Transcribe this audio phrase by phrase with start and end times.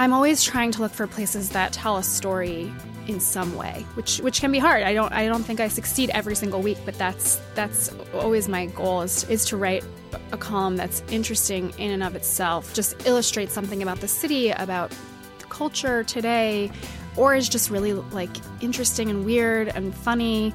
[0.00, 2.72] I'm always trying to look for places that tell a story
[3.06, 4.82] in some way, which which can be hard.
[4.82, 8.64] I don't I don't think I succeed every single week, but that's that's always my
[8.64, 9.84] goal is is to write
[10.32, 14.90] a column that's interesting in and of itself, just illustrate something about the city, about
[15.38, 16.70] the culture today,
[17.18, 20.54] or is just really like interesting and weird and funny.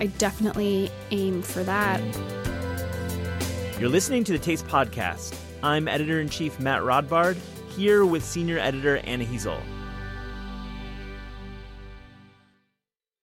[0.00, 1.98] I definitely aim for that.
[3.80, 5.34] You're listening to the Taste Podcast.
[5.62, 7.38] I'm editor in chief Matt Rodbard,
[7.76, 9.60] here with senior editor Anna Hezel.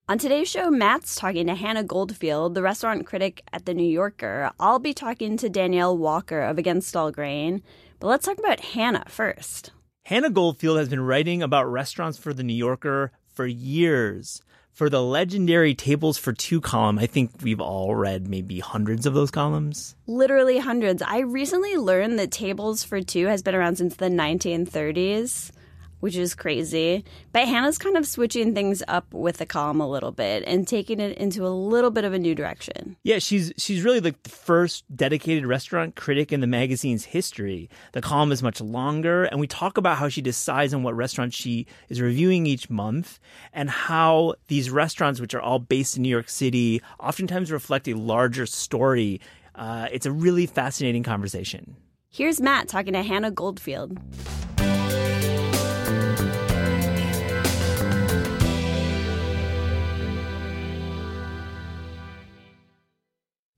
[0.07, 4.49] On today's show, Matt's talking to Hannah Goldfield, the restaurant critic at The New Yorker.
[4.59, 7.61] I'll be talking to Danielle Walker of Against All Grain.
[7.99, 9.71] But let's talk about Hannah first.
[10.05, 14.41] Hannah Goldfield has been writing about restaurants for The New Yorker for years.
[14.79, 19.13] For the legendary Tables for Two column, I think we've all read maybe hundreds of
[19.13, 19.93] those columns.
[20.07, 21.01] Literally hundreds.
[21.01, 25.51] I recently learned that Tables for Two has been around since the 1930s
[25.99, 27.03] which is crazy.
[27.31, 30.99] But Hannah's kind of switching things up with the column a little bit and taking
[30.99, 32.95] it into a little bit of a new direction.
[33.03, 37.69] Yeah, she's she's really like the first dedicated restaurant critic in the magazine's history.
[37.93, 41.35] The column is much longer, and we talk about how she decides on what restaurants
[41.35, 43.19] she is reviewing each month,
[43.53, 47.93] and how these restaurants, which are all based in New York City, oftentimes reflect a
[47.93, 49.21] larger story.
[49.55, 51.75] Uh, it's a really fascinating conversation.
[52.11, 53.99] Here's Matt talking to Hannah Goldfield.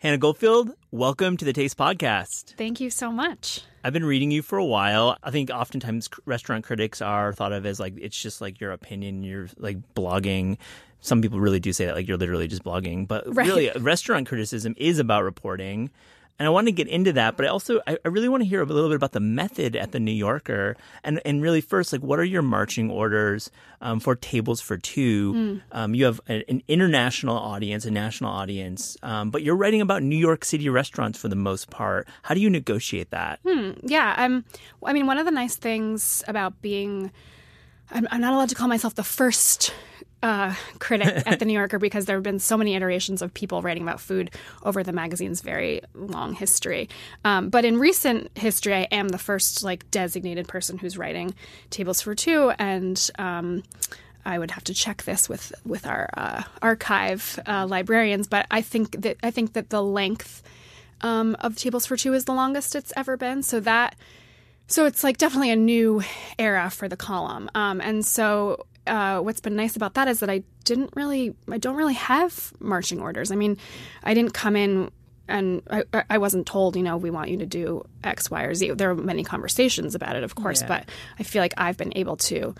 [0.02, 2.55] Hannah Goldfield, welcome to the Taste Podcast.
[2.57, 3.61] Thank you so much.
[3.83, 5.16] I've been reading you for a while.
[5.21, 9.21] I think oftentimes restaurant critics are thought of as like it's just like your opinion,
[9.21, 10.58] you're like blogging.
[11.02, 13.45] Some people really do say that like you're literally just blogging, but right.
[13.45, 15.91] really restaurant criticism is about reporting.
[16.42, 18.64] And I want to get into that, but I also I, really want to hear
[18.64, 22.02] a little bit about the method at the New Yorker, and and really first, like
[22.02, 25.33] what are your marching orders um, for tables for two?
[25.33, 25.61] Mm.
[25.72, 30.02] Um, you have a, an international audience, a national audience, um, but you're writing about
[30.02, 32.08] New York City restaurants for the most part.
[32.23, 33.39] How do you negotiate that?
[33.48, 33.73] Hmm.
[33.83, 34.44] Yeah, um,
[34.83, 37.11] I mean, one of the nice things about being
[37.92, 39.76] I'm, I'm not allowed to call myself the first
[40.23, 43.61] uh, critic at the New Yorker because there have been so many iterations of people
[43.61, 44.32] writing about food
[44.64, 46.89] over the magazine's very long history.
[47.26, 51.33] Um, but in recent history, I am the first like designated person who's writing
[51.70, 53.64] tables for two, and um,
[54.26, 58.27] I would have to check this with with our uh, archive uh, librarians.
[58.27, 60.43] But I think that I think that the length
[61.02, 63.43] um, of tables for two is the longest it's ever been.
[63.43, 63.95] So that.
[64.67, 66.02] So it's like definitely a new
[66.39, 67.49] era for the column.
[67.53, 71.58] Um, and so uh, what's been nice about that is that I didn't really, I
[71.58, 73.31] don't really have marching orders.
[73.31, 73.58] I mean,
[74.03, 74.92] I didn't come in
[75.27, 78.53] and I, I wasn't told, you know, we want you to do X, Y, or
[78.53, 78.71] Z.
[78.71, 80.67] There are many conversations about it, of course, yeah.
[80.67, 80.89] but
[81.20, 82.55] I feel like I've been able to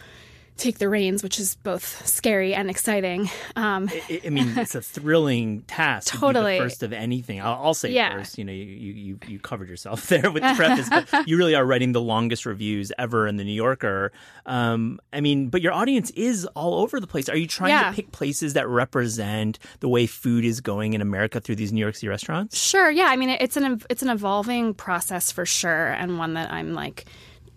[0.58, 3.30] take the reins, which is both scary and exciting.
[3.56, 6.14] Um, I, I, mean, it's a thrilling task.
[6.14, 7.42] Totally, to first of anything.
[7.42, 8.14] I'll, I'll say yeah.
[8.14, 8.38] first.
[8.38, 11.66] You know, you, you you covered yourself there with the preface, but you really are
[11.66, 14.12] writing the longest reviews ever in the New Yorker.
[14.46, 17.30] Um, I mean, but your audience is all over the place.
[17.30, 17.90] Are you trying yeah.
[17.90, 21.82] to pick places that represent the way food is going in America through these New
[21.82, 22.58] York City restaurants?
[22.58, 22.90] Sure.
[22.90, 23.06] Yeah.
[23.06, 27.06] I mean, it's an it's an evolving process for sure, and one that I'm like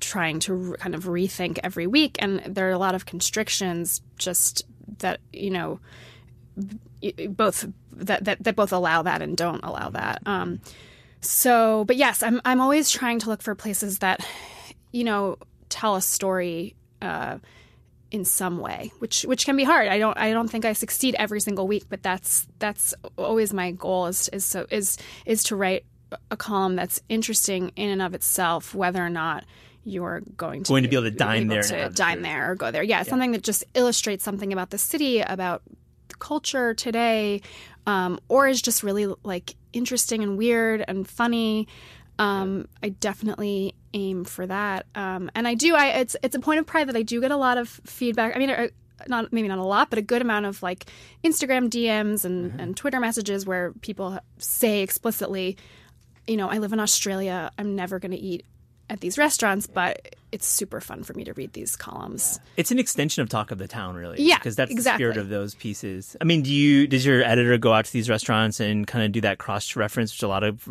[0.00, 2.16] trying to kind of rethink every week.
[2.19, 4.62] And there are a lot of constrictions just
[4.99, 5.81] that, you know,
[7.28, 10.22] both that, that, that both allow that and don't allow that.
[10.27, 10.60] Um,
[11.21, 14.27] so, but yes, I'm, I'm always trying to look for places that,
[14.93, 15.38] you know,
[15.69, 17.38] tell a story, uh,
[18.10, 19.88] in some way, which which can be hard.
[19.88, 23.72] I don't I don't think I succeed every single week, but that's that's always my
[23.72, 24.97] goal is is so is
[25.27, 25.84] is to write
[26.31, 29.44] a column that's interesting in and of itself, whether or not
[29.84, 32.55] you're going to going to be able to dine able there, to dine there or
[32.55, 32.83] go there.
[32.83, 35.62] Yeah, yeah, something that just illustrates something about the city, about
[36.09, 37.43] the culture today,
[37.87, 41.69] um, or is just really like interesting and weird and funny.
[42.19, 45.75] Um, I definitely aim for that, um, and I do.
[45.75, 48.34] I it's it's a point of pride that I do get a lot of feedback.
[48.34, 48.51] I mean.
[48.51, 48.69] Uh,
[49.09, 50.87] not maybe not a lot, but a good amount of like
[51.25, 52.60] Instagram DMs and, mm-hmm.
[52.60, 55.59] and Twitter messages where people say explicitly,
[56.27, 57.51] you know, I live in Australia.
[57.59, 58.47] I'm never going to eat
[58.91, 62.41] at these restaurants, but it's super fun for me to read these columns.
[62.57, 64.21] It's an extension of Talk of the Town, really.
[64.21, 65.04] Yeah, because that's exactly.
[65.04, 66.16] the spirit of those pieces.
[66.21, 69.13] I mean, do you does your editor go out to these restaurants and kind of
[69.13, 70.69] do that cross reference, which a lot of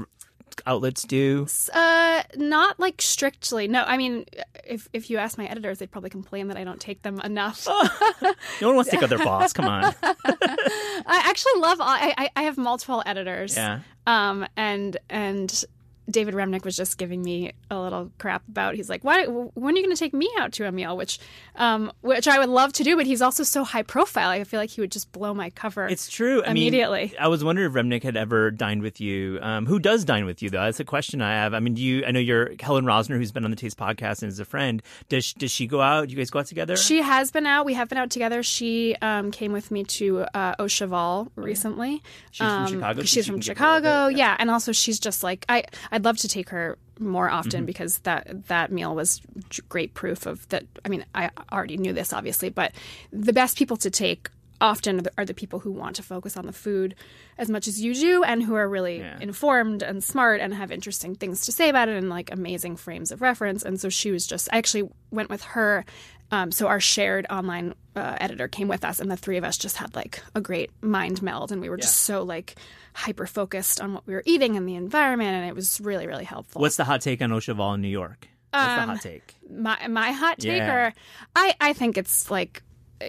[0.66, 1.48] outlets do?
[1.74, 3.68] Uh, not like strictly.
[3.68, 4.26] No, I mean,
[4.66, 7.66] if if you ask my editors, they'd probably complain that I don't take them enough.
[8.62, 9.54] no one wants to take out their boss.
[9.54, 9.96] Come on.
[10.04, 11.80] I actually love.
[11.82, 13.56] I, I I have multiple editors.
[13.56, 13.80] Yeah.
[14.06, 15.64] Um and and
[16.10, 18.76] David Remnick was just giving me a little crap about.
[18.76, 19.26] He's like, "Why?
[19.26, 21.20] When are you going to take me out to a meal?" Which,
[21.56, 24.30] um, which I would love to do, but he's also so high profile.
[24.30, 25.88] I feel like he would just blow my cover.
[25.88, 26.44] It's true.
[26.44, 27.06] I immediately.
[27.06, 29.40] Mean, I was wondering if Remnick had ever dined with you.
[29.42, 30.64] Um, who does dine with you though?
[30.64, 31.54] That's a question I have.
[31.54, 32.06] I mean, do you?
[32.06, 34.82] I know you're Helen Rosner, who's been on the Taste podcast and is a friend.
[35.10, 36.08] Does does she go out?
[36.08, 36.76] Do you guys go out together?
[36.76, 37.66] She has been out.
[37.66, 38.44] We have been out together.
[38.44, 42.02] She um, came with me to uh, Au Cheval recently.
[42.32, 43.00] She's from Chicago.
[43.00, 44.08] Um, She's from Chicago.
[44.08, 45.64] Yeah, and also she's just like I.
[45.94, 47.66] I'd love to take her more often Mm-hmm.
[47.66, 49.22] because that that meal was
[49.70, 50.64] great proof of that.
[50.86, 52.72] I mean, I already knew this obviously, but
[53.12, 54.30] the best people to take
[54.62, 56.96] often are the, are the people who want to focus on the food
[57.38, 59.18] as much as you do and who are really Yeah.
[59.20, 63.12] informed and smart and have interesting things to say about it and like amazing frames
[63.12, 63.64] of reference.
[63.64, 64.48] And so she was just.
[64.54, 65.84] I actually went with her.
[66.32, 69.58] Um, so our shared online uh, editor came with us, and the three of us
[69.58, 72.56] just had like a great mind meld, and we were just so like
[72.96, 76.26] hyper focused on what we were eating and the environment, and it was really really
[76.26, 76.62] helpful.
[76.62, 77.40] What's the hot take on Au
[77.74, 78.28] in New York?
[78.52, 79.36] What's the hot take?
[79.50, 80.74] my my hot Yeah.
[80.74, 80.94] or
[81.36, 82.62] I I think it's like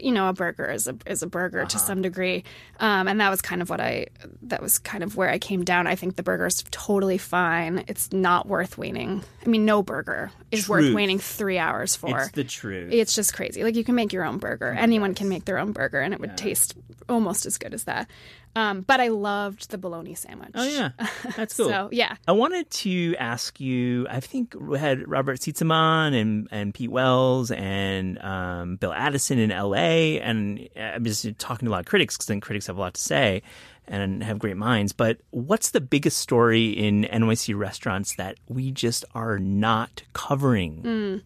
[0.02, 1.68] you know a burger is a is a burger Uh-huh.
[1.68, 2.42] to some degree,
[2.80, 4.06] um, and that was kind of what I
[4.42, 5.86] that was kind of where I came down.
[5.86, 7.84] I think the burger is totally fine.
[7.86, 9.22] It's not worth waiting.
[9.44, 10.94] I mean, no burger is worth Truth.
[10.96, 12.18] waiting three hours for.
[12.18, 12.92] It's the truth.
[12.92, 13.62] It's just crazy.
[13.62, 14.72] Like you can make your own burger.
[14.72, 16.74] Anyone can make their own burger, and it would taste
[17.08, 18.08] almost as good as that.
[18.56, 20.50] Um, but I loved the bologna sandwich.
[20.54, 20.90] oh yeah,
[21.36, 21.68] that's cool.
[21.68, 24.06] So yeah, I wanted to ask you.
[24.08, 29.50] I think we had Robert Sietsema and and Pete Wells and um, Bill Addison in
[29.50, 30.20] L.A.
[30.20, 32.94] And I'm just talking to a lot of critics because then critics have a lot
[32.94, 33.42] to say
[33.88, 34.92] and have great minds.
[34.92, 41.22] But what's the biggest story in NYC restaurants that we just are not covering?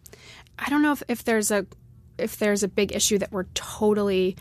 [0.57, 1.65] I don't know if, if there's a
[2.17, 4.35] if there's a big issue that we're totally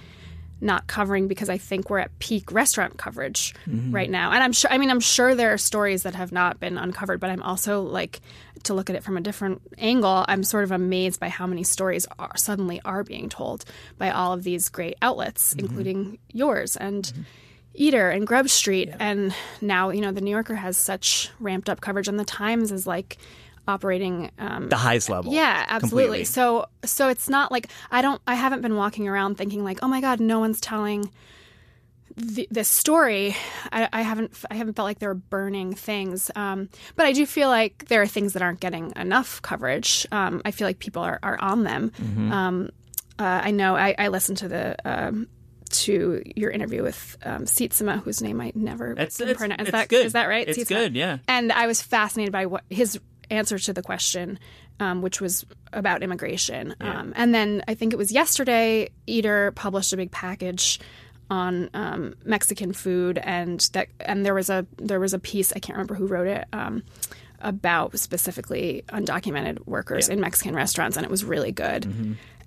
[0.61, 3.93] not covering because I think we're at peak restaurant coverage mm-hmm.
[3.93, 4.33] right now.
[4.33, 7.21] And I'm sure I mean I'm sure there are stories that have not been uncovered,
[7.21, 8.21] but I'm also like
[8.65, 11.65] to look at it from a different angle, I'm sort of amazed by how many
[11.65, 13.65] stories are suddenly are being told
[13.99, 15.67] by all of these great outlets, mm-hmm.
[15.67, 17.23] including yours and mm-hmm.
[17.75, 18.91] Eater and Grub Street.
[18.99, 22.73] And now, you know, the New Yorker has such ramped up coverage and the Times
[22.73, 23.19] is like
[23.69, 25.33] operating um, The highest level.
[25.33, 26.05] yeah, absolutely.
[26.07, 26.25] completely.
[26.25, 29.89] So so it's not like I don't I haven't been walking around thinking like, "Oh
[29.89, 31.11] my god, no one's telling
[32.17, 33.37] the, this story."
[33.71, 36.31] I, I haven't I haven't felt like there are burning things.
[36.35, 40.07] Um, but I do feel like there are things that aren't getting enough coverage.
[40.11, 41.91] Um, I feel like people are, are on them.
[41.91, 42.33] Mm-hmm.
[42.33, 42.71] Um,
[43.19, 45.29] uh, I know I, I listened to the um,
[45.71, 49.61] to your interview with um, Sietsema, whose name I never That's- can it's- pronounce.
[49.63, 50.07] Is it's that good.
[50.07, 50.49] is that right?
[50.49, 50.69] It's Sietsema?
[50.69, 51.19] good, yeah.
[51.29, 52.99] And I was fascinated by what his
[53.31, 54.39] answer to the question,
[54.81, 56.75] um, which was about immigration.
[56.81, 60.81] Um, and then I think it was yesterday, Eater published a big package
[61.31, 65.59] on um, Mexican food, and that and there was a there was a piece I
[65.59, 66.47] can't remember who wrote it.
[66.53, 66.83] Um,
[67.41, 71.85] about specifically undocumented workers in Mexican restaurants, and it was really good.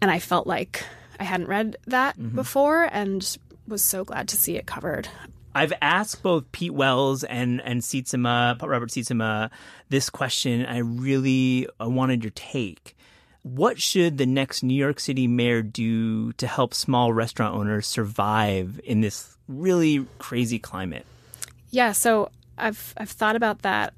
[0.01, 0.83] And I felt like
[1.17, 3.37] I hadn't read that before, and
[3.67, 5.07] was so glad to see it covered.
[5.53, 9.49] I've asked both Pete Wells and and Sietsema, Robert Sietsema,
[9.89, 10.65] this question.
[10.65, 12.95] I really I wanted your take.
[13.43, 18.79] What should the next New York City mayor do to help small restaurant owners survive
[18.83, 21.05] in this really crazy climate?
[21.71, 23.93] Yeah, so I've I've thought about that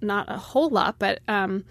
[0.00, 1.64] not a whole lot, but um,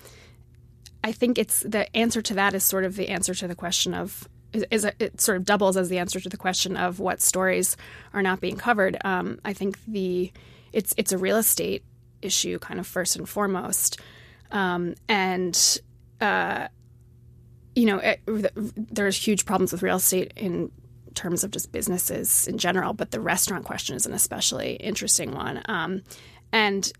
[1.03, 3.93] I think it's the answer to that is sort of the answer to the question
[3.93, 7.21] of is, it, it sort of doubles as the answer to the question of what
[7.21, 7.75] stories
[8.13, 8.97] are not being covered.
[9.03, 10.31] Um, I think the
[10.71, 11.83] it's it's a real estate
[12.21, 13.99] issue, kind of first and foremost,
[14.51, 15.81] um, and
[16.21, 16.67] uh,
[17.75, 18.21] you know it,
[18.75, 20.71] there's huge problems with real estate in
[21.13, 25.61] terms of just businesses in general, but the restaurant question is an especially interesting one.
[25.65, 26.01] Um,
[26.51, 26.91] and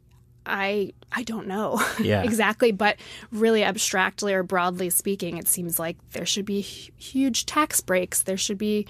[0.45, 2.23] I I don't know Yeah.
[2.23, 2.97] exactly, but
[3.31, 8.23] really abstractly or broadly speaking, it seems like there should be huge tax breaks.
[8.23, 8.85] There should be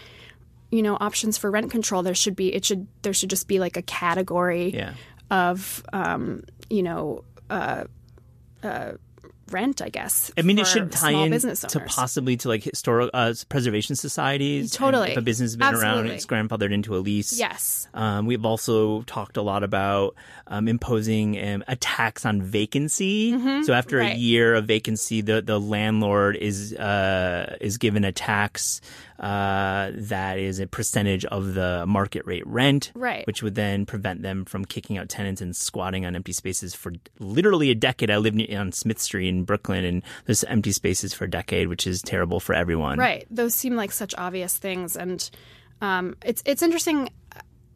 [0.72, 2.02] you know options for rent control.
[2.04, 4.94] There should be it should there should just be like a category Yeah.
[5.30, 7.84] of um, you know uh,
[8.64, 8.94] uh,
[9.54, 9.82] rent.
[9.82, 10.32] I guess.
[10.38, 14.72] I mean, it should tie in to possibly to like historical uh, preservation societies.
[14.72, 15.12] Totally.
[15.12, 17.38] if a business has been around, it's grandfathered into a lease.
[17.38, 17.88] Yes.
[17.94, 20.16] Um, we've also talked a lot about
[20.48, 23.64] um, imposing um, a tax on vacancy.
[23.64, 24.20] So after a Mm-hmm.
[24.20, 28.82] year of vacancy, the the landlord is uh, is given a tax
[29.20, 33.26] uh, that is a percentage of the market rate rent, Right.
[33.28, 36.92] Which would then prevent them from kicking out tenants and squatting on empty spaces for
[37.20, 38.10] literally a decade.
[38.12, 41.86] I lived on Smith Street in Brooklyn, and there's empty spaces for a decade, which
[41.88, 43.00] is terrible for everyone.
[43.00, 43.26] Right.
[43.30, 45.30] Those seem like such obvious things, and
[45.82, 47.10] um, it's it's interesting.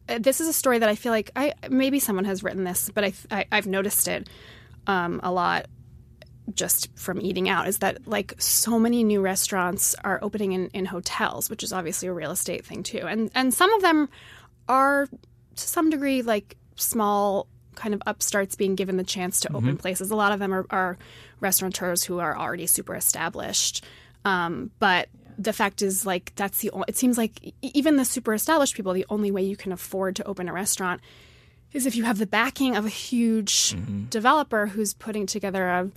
[0.08, 2.90] Uh, This is a story that I feel like I maybe someone has written this,
[2.94, 4.28] but I, I I've noticed it
[4.86, 5.66] um, a lot
[6.54, 10.86] just from eating out is that like so many new restaurants are opening in, in
[10.86, 13.02] hotels, which is obviously a real estate thing too.
[13.06, 14.08] And and some of them
[14.66, 15.06] are
[15.56, 17.46] to some degree like small
[17.78, 20.10] kind of upstarts being given the chance to open places.
[20.10, 20.98] A lot of them are, are
[21.40, 23.84] restaurateurs who are already super established.
[24.24, 25.08] Um, but
[25.38, 28.92] the fact is like that's the only, it seems like even the super established people
[28.92, 31.00] the only way you can afford to open a restaurant
[31.72, 33.76] is if you have the backing of a huge
[34.10, 35.90] developer who's putting together a,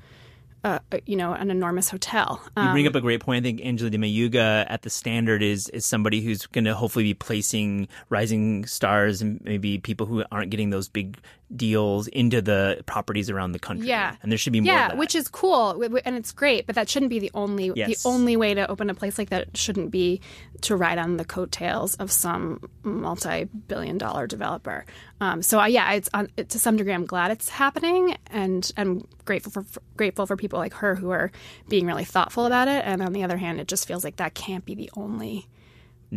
[0.64, 2.40] a you know an enormous hotel.
[2.56, 3.44] You Um, bring up a great point.
[3.44, 7.14] I think Angela Dimayuga at the Standard is is somebody who's going to hopefully be
[7.16, 11.18] placing rising stars and maybe people who aren't getting those big
[11.56, 13.88] deals into the properties around the country.
[13.88, 14.16] Yeah.
[14.22, 14.74] and there should be more.
[14.74, 14.98] yeah, of that.
[14.98, 18.04] which is cool and it's great, but that shouldn't be the only Yes.
[18.04, 19.56] the only way to open a place like that.
[19.58, 20.22] Shouldn't be
[20.62, 24.86] to ride on the coattails of some multi-billion dollar developer.
[25.20, 29.08] Um, so uh, yeah, it's on, to some degree I'm glad it's happening, and I'm
[29.26, 31.32] grateful for, for grateful for people like her who are
[31.70, 32.84] being really thoughtful about it.
[32.86, 35.48] And on the other hand, it just feels like that can't be the only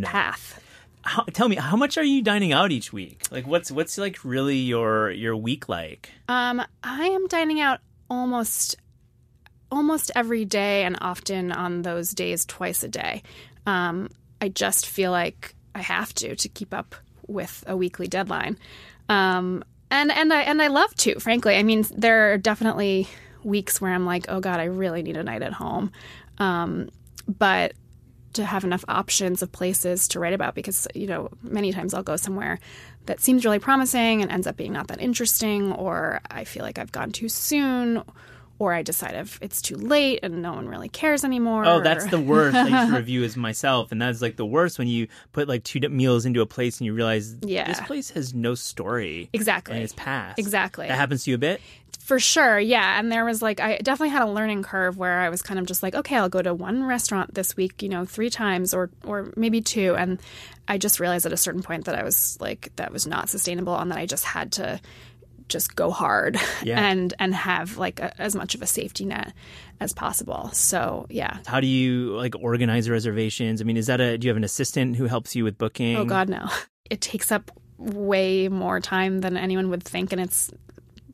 [0.03, 0.61] path.
[1.05, 3.23] How, tell me, how much are you dining out each week?
[3.31, 6.11] Like, what's what's like really your your week like?
[6.29, 8.77] Um, I am dining out almost
[9.71, 13.23] almost every day and often on those days twice a day.
[13.67, 14.09] Um,
[14.41, 16.95] I just feel like I have to to keep up
[17.27, 18.59] with a weekly deadline.
[19.09, 21.57] Um, and and I and I love to, frankly.
[21.57, 23.09] I mean, there are definitely
[23.43, 25.93] weeks where I'm like, oh god, I really need a night at home.
[26.39, 26.89] Um,
[27.29, 27.75] but
[28.35, 32.03] to have enough options of places to write about because you know many times I'll
[32.03, 32.59] go somewhere
[33.07, 36.79] that seems really promising and ends up being not that interesting or I feel like
[36.79, 38.03] I've gone too soon
[38.59, 41.65] or I decide if it's too late and no one really cares anymore.
[41.67, 42.57] Oh, that's or- the worst.
[42.57, 45.65] I used to review as myself, and that's like the worst when you put like
[45.65, 47.67] two meals into a place and you realize Yeah.
[47.67, 49.29] this place has no story.
[49.33, 49.75] Exactly.
[49.75, 50.39] and it's past.
[50.39, 50.87] Exactly.
[50.89, 51.61] That happens to you a bit.
[52.01, 52.99] For sure, yeah.
[52.99, 55.65] And there was like, I definitely had a learning curve where I was kind of
[55.65, 58.91] just like, okay, I'll go to one restaurant this week, you know, three times or
[59.05, 59.97] or maybe two.
[59.97, 60.21] And
[60.69, 63.75] I just realized at a certain point that I was like, that was not sustainable,
[63.79, 64.81] and that I just had to
[65.49, 66.81] just go hard Yeah.
[66.81, 69.33] and and have like a, as much of a safety net
[69.81, 70.51] as possible.
[70.53, 71.39] So yeah.
[71.47, 73.61] How do you like organize reservations?
[73.61, 75.97] I mean, is that a do you have an assistant who helps you with booking?
[75.97, 76.49] Oh God, no.
[76.91, 80.51] It takes up way more time than anyone would think, and it's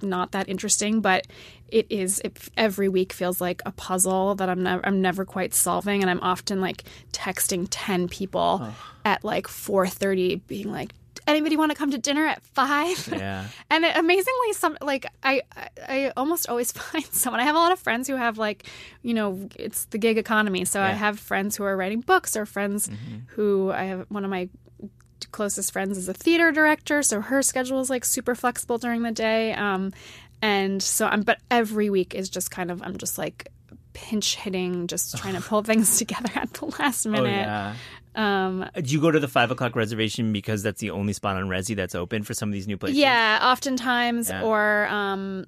[0.03, 1.01] not that interesting.
[1.01, 1.29] But
[1.69, 2.21] it is.
[2.25, 6.11] It every week feels like a puzzle that I'm never I'm never quite solving, and
[6.11, 6.83] I'm often like
[7.13, 10.93] texting ten people at like four thirty, being like.
[11.27, 13.09] Anybody want to come to dinner at five?
[13.21, 13.47] Yeah.
[13.71, 15.43] And it, amazingly, some like I,
[15.89, 17.41] I, almost always find someone.
[17.41, 18.67] I have a lot of friends who have like,
[19.03, 20.65] you know, it's the gig economy.
[20.65, 22.91] So I have friends who are writing books, or friends
[23.29, 24.07] who I have.
[24.09, 24.49] One of my
[25.33, 29.13] closest friends is a theater director, so her schedule is like super flexible during the
[29.13, 29.53] day.
[29.53, 29.93] Um,
[30.43, 33.49] and so I'm, but every week is just kind of I'm just like
[33.93, 37.31] pinch hitting, just trying to pull things together at the last Oh minute.
[37.31, 37.75] yeah.
[38.21, 41.45] Um, Do you go to the five o'clock reservation because that's the only spot on
[41.49, 42.99] Resy that's open for some of these new places?
[42.99, 44.43] Yeah, oftentimes, Yeah.
[44.43, 45.47] or um,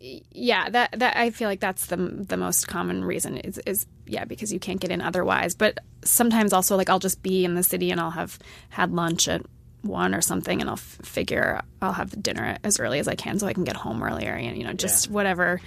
[0.00, 4.24] yeah, that that I feel like that's the the most common reason is is yeah
[4.24, 5.54] because you can't get in otherwise.
[5.56, 8.38] But sometimes also like I'll just be in the city and I'll have
[8.68, 9.42] had lunch at
[9.82, 13.38] one or something, and I'll f- figure I'll have dinner as early as I can
[13.40, 14.32] so I can get home earlier.
[14.34, 15.60] And you know, just whatever.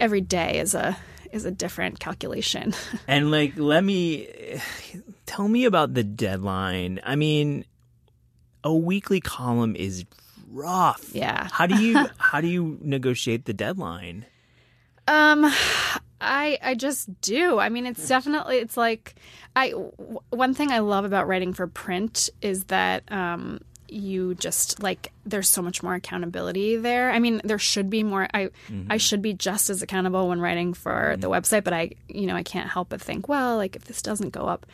[0.00, 0.96] Every day is a
[1.32, 2.74] is a different calculation.
[3.06, 4.26] And like, let me
[5.30, 7.00] tell me about the deadline.
[7.04, 7.64] I mean,
[8.64, 10.04] a weekly column is
[10.50, 11.10] rough.
[11.14, 11.46] Yeah.
[11.52, 14.26] How do you how do you negotiate the deadline?
[15.06, 15.44] Um,
[16.20, 17.60] I I just do.
[17.60, 19.14] I mean, it's definitely it's like
[19.54, 24.82] I w- one thing I love about writing for print is that um you just
[24.82, 27.12] like there's so much more accountability there.
[27.12, 28.50] I mean, there should be more I
[28.88, 32.34] I should be just as accountable when writing for the website, but I you know,
[32.34, 34.66] I can't help but think, well, like if this doesn't go up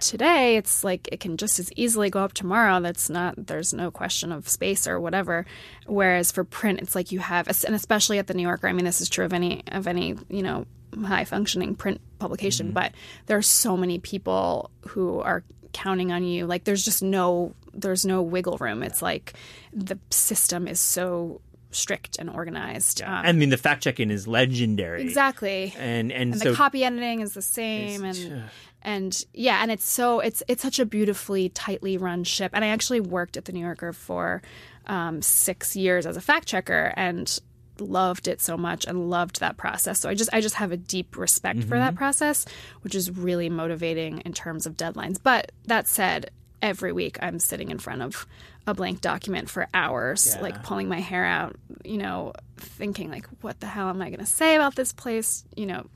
[0.00, 2.80] today it's like it can just as easily go up tomorrow.
[2.80, 5.46] That's not there's no question of space or whatever.
[5.86, 8.84] Whereas for print it's like you have and especially at the new yorker i mean
[8.84, 10.66] this is true of any of any you know
[11.04, 12.92] high functioning print publication but
[13.26, 15.42] there are so many people who are
[15.74, 16.46] counting on you.
[16.46, 18.82] Like there's just no there's no wiggle room.
[18.82, 19.34] It's like
[19.74, 23.02] the system is so strict and organized.
[23.02, 25.02] Um, I mean, the fact checking is legendary.
[25.02, 25.74] exactly.
[25.76, 28.44] And and, and so the copy editing is the same and
[28.84, 32.68] and yeah and it's so it's it's such a beautifully tightly run ship and i
[32.68, 34.42] actually worked at the new yorker for
[34.86, 37.40] um, six years as a fact checker and
[37.80, 40.76] loved it so much and loved that process so i just i just have a
[40.76, 42.44] deep respect for that process
[42.82, 46.30] which is really motivating in terms of deadlines but that said
[46.62, 48.26] every week I'm sitting in front of
[48.66, 50.40] a blank document for hours, Yeah.
[50.40, 54.20] like pulling my hair out, you know, thinking like, what the hell am I going
[54.20, 55.44] to say about this place?
[55.54, 55.86] You know,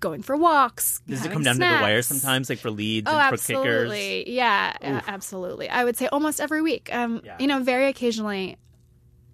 [0.00, 1.00] going for walks.
[1.08, 3.66] Does it come down to the wire sometimes, like for leads Oh, and for kickers?
[3.90, 4.30] absolutely.
[4.34, 5.68] Yeah, absolutely.
[5.68, 6.88] I would say almost every week.
[6.92, 7.36] Um, Yeah.
[7.40, 8.56] You know, very occasionally,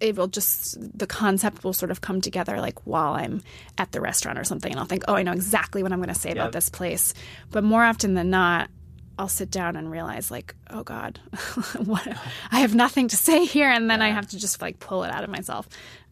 [0.01, 3.43] it will just the concept will sort of come together like while I'm
[3.79, 6.09] at the restaurant or something, and I'll think, oh, I know exactly what I'm going
[6.13, 6.37] to say Yep.
[6.39, 7.15] about this place.
[7.51, 8.71] But more often than not.
[9.17, 11.21] I'll sit down and realize, like, oh God,
[11.85, 12.05] what,
[12.51, 15.13] I have nothing to say here, and then I have to just like pull it
[15.13, 15.69] out of myself.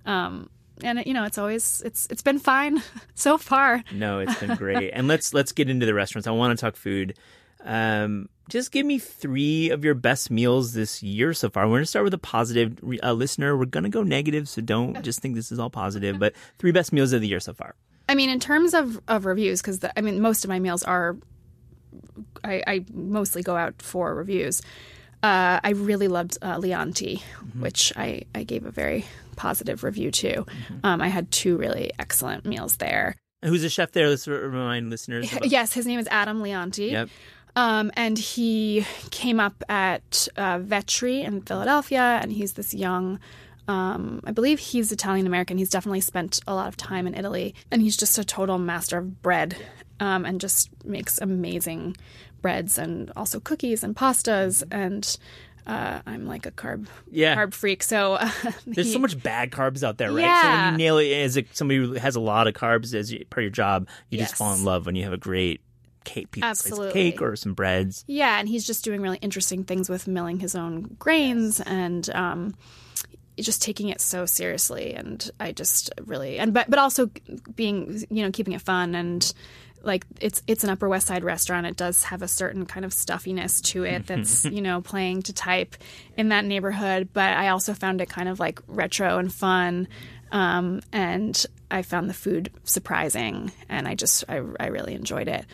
[0.06, 0.48] Um,
[0.82, 2.82] and you know, it's always it's it's been fine
[3.14, 3.82] so far.
[3.92, 4.90] No, it's been great.
[4.90, 6.26] and let's let's get into the restaurants.
[6.26, 7.16] I want to talk food.
[7.64, 11.64] Um, just give me three of your best meals this year so far.
[11.66, 13.56] We're going to start with a positive uh, listener.
[13.56, 16.18] We're going to go negative, so don't just think this is all positive.
[16.18, 17.76] But three best meals of the year so far.
[18.08, 21.16] I mean, in terms of, of reviews, because I mean, most of my meals are,
[22.42, 24.60] I, I mostly go out for reviews.
[25.22, 27.22] Uh, I really loved uh, Leonti,
[27.58, 30.44] which I, I gave a very positive review to.
[30.84, 33.16] Um, I had two really excellent meals there.
[33.42, 34.08] And who's the chef there?
[34.08, 35.32] Let's remind listeners.
[35.32, 36.90] About- Yes, his name is Adam Leonti.
[36.92, 37.08] Yep.
[37.54, 43.18] Um, and he came up at uh, Vetri in Philadelphia, and he's this young.
[43.68, 45.58] Um, I believe he's Italian American.
[45.58, 48.98] He's definitely spent a lot of time in Italy, and he's just a total master
[48.98, 49.56] of bread,
[50.00, 51.96] um, and just makes amazing
[52.40, 54.62] breads and also cookies and pastas.
[54.70, 55.16] And
[55.66, 57.36] uh, I'm like a carb Yeah.
[57.36, 58.30] carb freak, so uh,
[58.66, 60.22] There's so much bad carbs out there, right?
[60.24, 60.42] Yeah.
[60.42, 63.12] So when you nail it as a, somebody who has a lot of carbs as
[63.12, 65.60] you, of your job, you just fall in love when you have a great
[66.04, 66.92] cake, Absolutely.
[66.92, 68.04] cake or some breads.
[68.08, 72.54] Yeah, and he's just doing really interesting things with milling his own grains and um,
[73.38, 74.94] just taking it so seriously.
[74.94, 77.10] And I just really and but but also
[77.54, 79.32] being you know keeping it fun and
[79.84, 81.66] like it's it's an Upper West Side restaurant.
[81.66, 85.32] It does have a certain kind of stuffiness to it that's you know playing to
[85.32, 85.76] type
[86.16, 87.08] in that neighborhood.
[87.12, 89.88] But I also found it kind of like retro and fun.
[90.30, 95.44] Um, and I found the food surprising, and I just I, I really enjoyed it.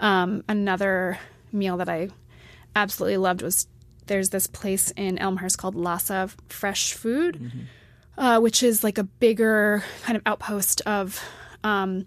[0.00, 1.18] Um, another
[1.52, 2.10] meal that I
[2.76, 3.66] absolutely loved was
[4.06, 7.50] there's this place in Elmhurst called Lhasa Fresh Food,
[8.16, 11.22] uh, which is like a bigger kind of outpost of
[11.64, 12.06] um,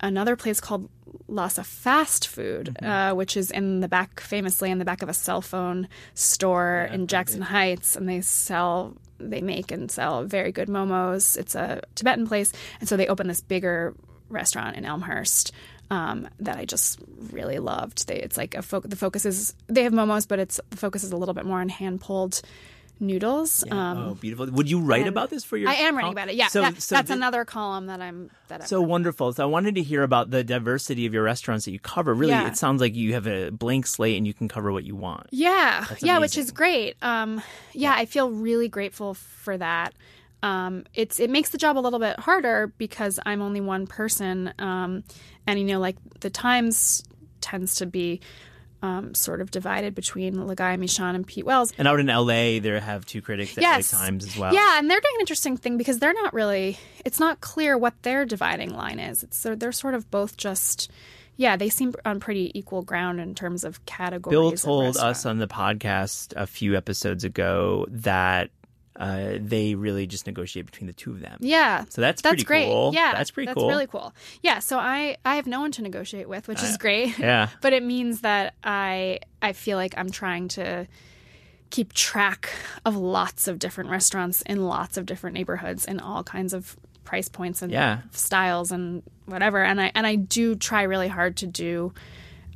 [0.00, 0.88] another place called
[1.28, 5.14] Lhasa Fast Food, uh, which is in the back, famously in the back of a
[5.14, 10.68] cell phone store in Jackson Heights, and they sell, they make and sell very good
[10.68, 11.36] momos.
[11.36, 13.94] It's a Tibetan place, and so they opened this bigger
[14.28, 15.52] restaurant in Elmhurst.
[15.90, 16.98] Um, that I just
[17.30, 18.08] really loved.
[18.08, 21.04] They, it's like a fo- the focus is they have momos, but it's the focus
[21.04, 22.40] is a little bit more on hand pulled
[23.06, 23.64] noodles.
[23.70, 24.46] Um, oh, beautiful!
[24.50, 25.68] Would you write about this for your?
[25.68, 26.12] I am writing column?
[26.12, 26.34] about it.
[26.36, 29.32] Yeah, So, that, so that's another column that I'm that I'm So wonderful.
[29.32, 32.14] So I wanted to hear about the diversity of your restaurants that you cover.
[32.14, 32.48] Really, Yeah.
[32.48, 35.26] it sounds like you have a blank slate and you can cover what you want.
[35.30, 36.96] Yeah, yeah, which is great.
[37.02, 39.94] Um, yeah, I feel really grateful for that.
[40.42, 44.52] Um, it's it makes the job a little bit harder because I'm only one person,
[44.58, 45.04] um,
[45.46, 47.02] and you know, like the Times
[47.40, 48.20] tends to be
[48.84, 51.72] um, sort of divided between Ligaya Mishan and Pete Wells.
[51.78, 53.92] And out in LA, there have two critics at Yes.
[53.94, 54.52] LA Times as well.
[54.52, 56.78] Yeah, and they're doing an interesting thing because they're not really.
[57.04, 59.22] It's not clear what their dividing line is.
[59.22, 60.90] It's they're, they're sort of both just.
[61.36, 64.32] Yeah, they seem on pretty equal ground in terms of categories.
[64.32, 68.50] Bill told us on the podcast a few episodes ago that
[68.96, 71.36] uh, they really just negotiate between the two of them.
[71.40, 71.84] Yeah.
[71.88, 72.66] So that's that's pretty great.
[72.66, 72.92] cool.
[72.94, 73.12] Yeah.
[73.14, 73.68] That's pretty that's cool.
[73.68, 74.14] really cool.
[74.42, 74.60] Yeah.
[74.60, 77.18] So I I have no one to negotiate with, which is great.
[77.18, 77.48] Yeah.
[77.60, 80.86] but it means that I I feel like I'm trying to
[81.70, 82.50] keep track
[82.84, 87.28] of lots of different restaurants in lots of different neighborhoods in all kinds of price
[87.28, 88.02] points and Yeah.
[88.12, 89.62] styles and whatever.
[89.64, 91.92] And I and I do try really hard to do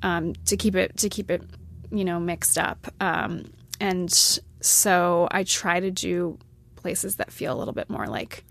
[0.03, 1.43] um, to keep it to keep it
[1.91, 2.87] you know mixed up.
[3.01, 6.39] Um, and so I try to do
[6.77, 8.45] places that feel a little bit more like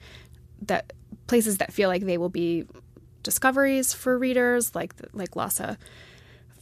[0.64, 0.94] that
[1.28, 2.66] places that feel like they will be
[3.24, 5.78] discoveries for readers like like Lhasa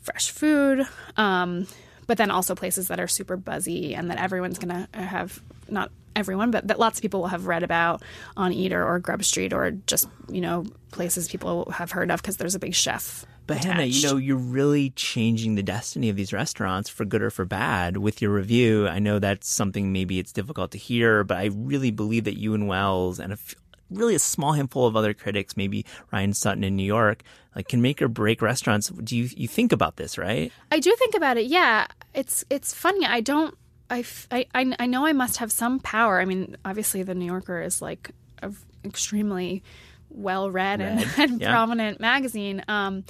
[0.01, 1.67] fresh food um,
[2.07, 6.51] but then also places that are super buzzy and that everyone's gonna have not everyone
[6.51, 8.01] but that lots of people will have read about
[8.37, 12.37] on eater or grub street or just you know places people have heard of because
[12.37, 16.33] there's a big chef But Hannah, you know, you're really changing the destiny of these
[16.33, 18.87] restaurants for good or for bad with your review.
[18.87, 22.55] I know that's something maybe it's difficult to hear, but I really believe that you
[22.55, 23.53] and Wells and a f-
[23.91, 27.21] really a small handful of other critics, maybe Ryan Sutton in New York,
[27.55, 28.89] like can make or break restaurants.
[28.89, 30.51] Do you you think about this, right?
[30.71, 31.45] I do think about it.
[31.45, 33.05] Yeah, it's it's funny.
[33.05, 33.53] I don't.
[33.89, 36.19] I, f- I, I I know I must have some power.
[36.19, 39.63] I mean, obviously, the New Yorker is like a v- extremely
[40.09, 41.51] well read and, and yeah.
[41.51, 42.63] prominent magazine.
[42.67, 43.03] Um,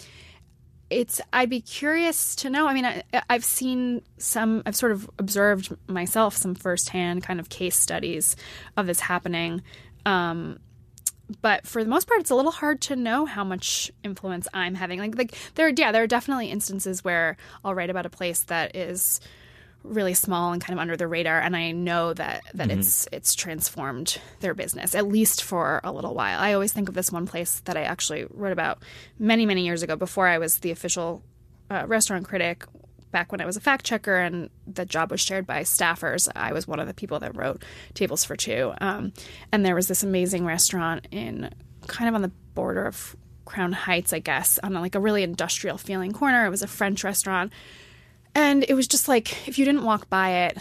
[0.89, 2.67] it's I'd be curious to know.
[2.67, 4.63] I mean, I, I've seen some.
[4.65, 8.35] I've sort of observed myself some firsthand kind of case studies
[8.77, 9.61] of this happening.
[10.05, 10.59] Um,
[11.41, 14.75] but for the most part, it's a little hard to know how much influence I'm
[14.75, 14.99] having.
[14.99, 18.75] Like, like there, yeah, there are definitely instances where I'll write about a place that
[18.75, 19.19] is
[19.87, 22.79] really small and kind of under the radar and I know that that mm-hmm.
[22.79, 26.39] it's it's transformed their business at least for a little while.
[26.39, 28.83] I always think of this one place that I actually wrote about
[29.19, 31.23] many many years ago before I was the official
[31.69, 32.65] uh, restaurant critic
[33.11, 36.27] back when I was a fact checker and the job was shared by staffers.
[36.35, 38.73] I was one of the people that wrote Tables for Two.
[38.81, 39.13] Um,
[39.51, 41.49] and there was this amazing restaurant in
[41.87, 45.77] kind of on the border of Crown Heights, I guess, on like a really industrial
[45.77, 46.45] feeling corner.
[46.45, 47.53] It was a French restaurant
[48.35, 50.57] and it was just like if you didn't walk by it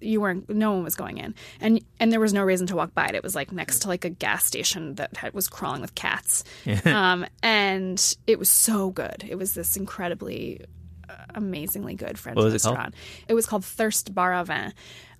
[0.00, 1.34] you weren't no one was going in.
[1.60, 3.14] And and there was no reason to walk by it.
[3.14, 6.44] It was like next to like a gas station that had, was crawling with cats.
[6.86, 9.24] Um, and it was so good.
[9.28, 10.64] It was this incredibly
[11.08, 12.94] uh, amazingly good french what was restaurant it, called?
[13.28, 14.72] it was called thirst bar au vin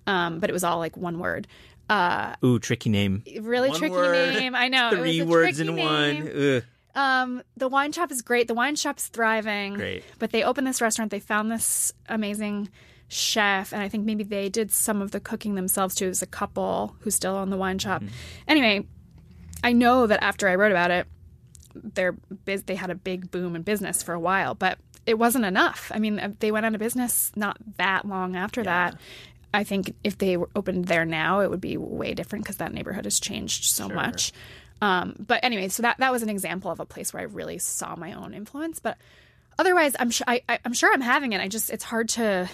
[0.07, 1.47] um, but it was all like one word.
[1.89, 3.23] Uh, ooh tricky name.
[3.41, 4.55] Really one tricky word, name.
[4.55, 4.91] I know.
[4.95, 5.85] Three words in name.
[5.85, 6.63] one Ugh.
[6.95, 8.47] Um, the wine shop is great.
[8.47, 9.75] The wine shop's thriving.
[9.75, 10.03] Great.
[10.19, 11.11] But they opened this restaurant.
[11.11, 12.69] They found this amazing
[13.07, 16.05] chef, and I think maybe they did some of the cooking themselves too.
[16.05, 18.01] It was a couple who still own the wine shop.
[18.01, 18.13] Mm-hmm.
[18.47, 18.87] Anyway,
[19.63, 21.07] I know that after I wrote about it,
[21.73, 25.45] their biz they had a big boom in business for a while, but it wasn't
[25.45, 25.91] enough.
[25.93, 28.91] I mean, they went out of business not that long after yeah.
[28.91, 28.99] that.
[29.53, 33.05] I think if they opened there now, it would be way different because that neighborhood
[33.05, 33.95] has changed so sure.
[33.95, 34.31] much.
[34.81, 37.59] Um, but anyway, so that that was an example of a place where I really
[37.59, 38.79] saw my own influence.
[38.79, 38.97] But
[39.59, 41.41] otherwise, I'm sure I, am sure I'm having it.
[41.41, 42.49] I just it's hard to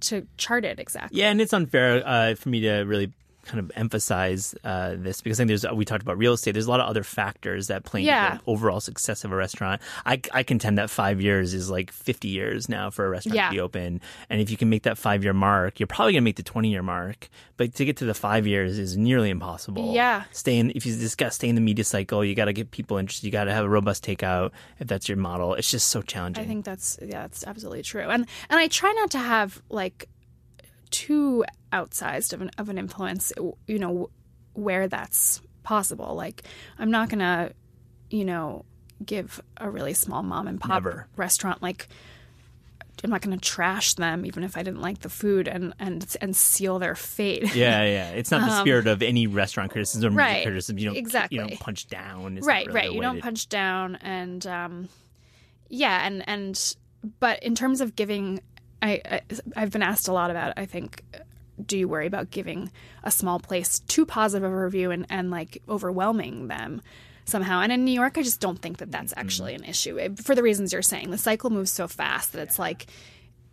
[0.00, 1.20] to chart it exactly.
[1.20, 3.12] Yeah, and it's unfair uh, for me to really
[3.44, 6.52] kind of emphasize uh, this because I think there's we talked about real estate.
[6.52, 8.32] There's a lot of other factors that play yeah.
[8.32, 9.82] into the overall success of a restaurant.
[10.06, 13.48] I, I contend that five years is like 50 years now for a restaurant yeah.
[13.48, 14.00] to be open,
[14.30, 16.70] and if you can make that five year mark, you're probably gonna make the 20
[16.70, 17.28] year mark.
[17.56, 19.92] But to get to the five years is nearly impossible.
[19.94, 22.24] Yeah, stay in if you just got to stay in the media cycle.
[22.24, 23.26] You got to get people interested.
[23.26, 25.54] You got to have a robust takeout if that's your model.
[25.54, 26.44] It's just so challenging.
[26.44, 28.02] I think that's yeah, that's absolutely true.
[28.02, 30.08] And and I try not to have like
[30.92, 33.32] too outsized of an of an influence,
[33.66, 34.10] you know,
[34.52, 36.14] where that's possible.
[36.14, 36.44] Like
[36.78, 37.52] I'm not going to,
[38.10, 38.64] you know,
[39.04, 41.08] give a really small mom and pop Never.
[41.16, 41.88] restaurant like
[43.02, 46.16] I'm not going to trash them even if I didn't like the food and and
[46.20, 47.54] and seal their fate.
[47.54, 48.10] Yeah, yeah.
[48.10, 50.44] It's not the um, spirit of any restaurant criticism, right?
[50.44, 50.78] Criticism.
[50.78, 51.38] You don't exactly.
[51.38, 52.36] You don't punch down.
[52.36, 52.92] It's right, really right.
[52.92, 53.22] You don't to...
[53.22, 54.88] punch down, and um,
[55.68, 56.76] yeah, and and
[57.18, 58.40] but in terms of giving
[58.82, 59.20] I,
[59.56, 60.54] I have been asked a lot about.
[60.56, 61.02] I think,
[61.64, 62.70] do you worry about giving
[63.04, 66.82] a small place too positive of a review and and like overwhelming them?
[67.24, 67.60] somehow.
[67.60, 70.42] And in New York, I just don't think that that's actually an issue for the
[70.42, 71.10] reasons you're saying.
[71.10, 72.86] The cycle moves so fast that it's like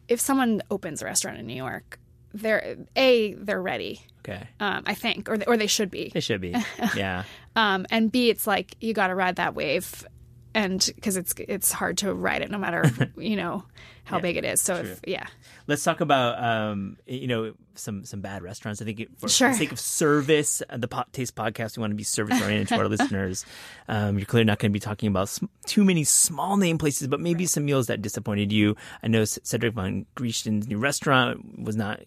[0.07, 1.99] if someone opens a restaurant in New York,
[2.33, 4.01] they're a they're ready.
[4.19, 4.47] Okay.
[4.59, 6.11] Um, I think, or they, or they should be.
[6.13, 6.55] They should be.
[6.95, 7.23] Yeah.
[7.55, 10.05] um, and B, it's like you got to ride that wave
[10.53, 12.83] and because it's it's hard to ride it no matter
[13.17, 13.63] you know
[14.09, 14.61] how yeah, big it is.
[14.61, 15.27] So if, yeah,
[15.67, 18.81] let's talk about um, you know some some bad restaurants.
[18.81, 19.49] I think for, sure.
[19.49, 22.77] the sake of service, uh, the Taste Podcast, we want to be service oriented to
[22.77, 23.45] our listeners.
[23.87, 27.07] Um, you're clearly not going to be talking about sm- too many small name places,
[27.07, 27.49] but maybe right.
[27.49, 28.75] some meals that disappointed you.
[29.03, 32.01] I know Cedric von Griechten's new restaurant was not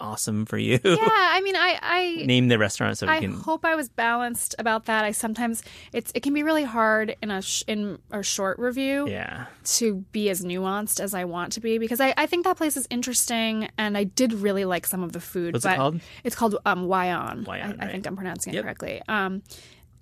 [0.00, 0.78] awesome for you.
[0.84, 3.32] Yeah, I mean, I, I name the restaurant so we I can.
[3.32, 5.04] hope I was balanced about that.
[5.04, 9.08] I sometimes it's it can be really hard in a sh- in a short review.
[9.08, 9.46] Yeah.
[9.64, 12.76] To be as nuanced as I want to be because I, I think that place
[12.76, 15.54] is interesting and I did really like some of the food.
[15.54, 16.00] What's but it called?
[16.24, 17.44] It's called um Wayan.
[17.44, 17.64] Wayan.
[17.64, 17.80] I, right.
[17.80, 18.64] I think I'm pronouncing it yep.
[18.64, 19.02] correctly.
[19.08, 19.42] Um,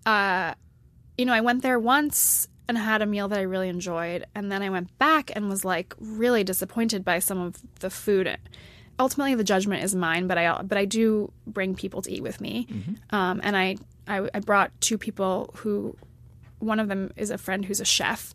[0.07, 0.55] uh,
[1.17, 4.51] you know, I went there once and had a meal that I really enjoyed, and
[4.51, 8.27] then I went back and was like really disappointed by some of the food
[8.99, 12.41] ultimately the judgment is mine, but I but I do bring people to eat with
[12.41, 13.15] me, mm-hmm.
[13.15, 13.77] um, and I,
[14.07, 15.97] I I brought two people who,
[16.59, 18.33] one of them is a friend who's a chef,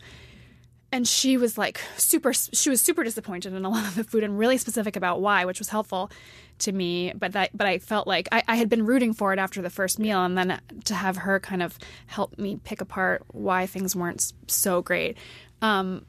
[0.91, 4.24] and she was like super she was super disappointed in a lot of the food
[4.24, 6.12] and really specific about why, which was helpful
[6.60, 7.13] to me.
[7.15, 9.69] But that but I felt like I, I had been rooting for it after the
[9.69, 13.95] first meal, and then to have her kind of help me pick apart why things
[13.95, 15.17] weren't so great.
[15.62, 16.06] Um,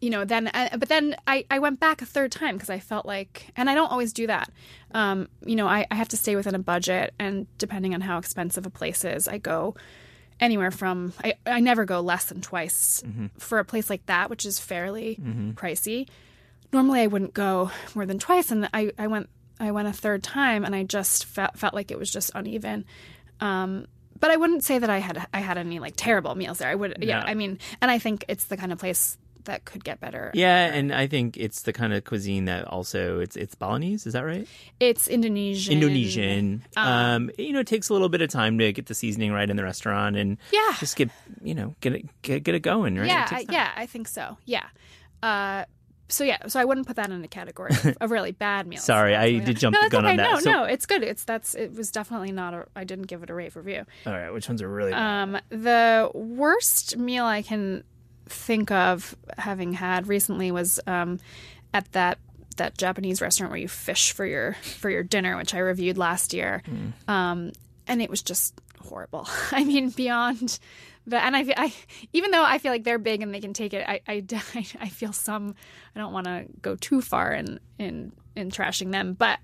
[0.00, 2.78] you know, then, uh, but then I, I went back a third time because I
[2.78, 4.50] felt like, and I don't always do that.
[4.92, 8.18] Um, you know, I, I have to stay within a budget, and depending on how
[8.18, 9.74] expensive a place is, I go
[10.38, 13.26] anywhere from, I, I never go less than twice mm-hmm.
[13.38, 15.52] for a place like that, which is fairly mm-hmm.
[15.52, 16.08] pricey.
[16.72, 20.22] Normally, I wouldn't go more than twice, and I, I went I went a third
[20.22, 22.84] time, and I just felt felt like it was just uneven.
[23.40, 23.86] Um,
[24.18, 26.68] but I wouldn't say that I had I had any like terrible meals there.
[26.68, 27.20] I would, yeah.
[27.20, 30.30] yeah I mean, and I think it's the kind of place that could get better.
[30.34, 34.06] Yeah, and I think it's the kind of cuisine that also it's it's Balinese.
[34.06, 34.46] Is that right?
[34.78, 35.72] It's Indonesian.
[35.72, 36.62] Indonesian.
[36.76, 39.48] Um, you know, it takes a little bit of time to get the seasoning right
[39.48, 40.74] in the restaurant and Yeah.
[40.78, 41.10] just get
[41.42, 42.96] you know get it get, get it going.
[42.96, 43.08] Right?
[43.08, 44.36] Yeah, I, yeah, I think so.
[44.44, 44.66] Yeah.
[45.22, 45.64] Uh,
[46.08, 48.84] so yeah, so I wouldn't put that in a category of, of really bad meals.
[48.84, 49.60] Sorry, I Absolutely did not.
[49.60, 50.32] jump no, the gun on that.
[50.34, 51.02] No, So- no, it's good.
[51.02, 52.66] It's that's it was definitely not a.
[52.76, 53.84] I didn't give it a rave review.
[54.06, 55.22] All right, which ones are really bad?
[55.22, 57.82] Um, the worst meal I can
[58.26, 61.18] think of having had recently was um,
[61.72, 62.18] at that
[62.56, 66.32] that Japanese restaurant where you fish for your for your dinner, which I reviewed last
[66.32, 66.62] year,
[67.08, 67.52] um,
[67.86, 69.28] and it was just horrible.
[69.52, 70.58] I mean, beyond
[71.06, 71.72] the and I, I
[72.12, 74.24] even though I feel like they're big and they can take it, I I,
[74.80, 75.54] I feel some.
[75.94, 79.38] I don't want to go too far in in in trashing them, but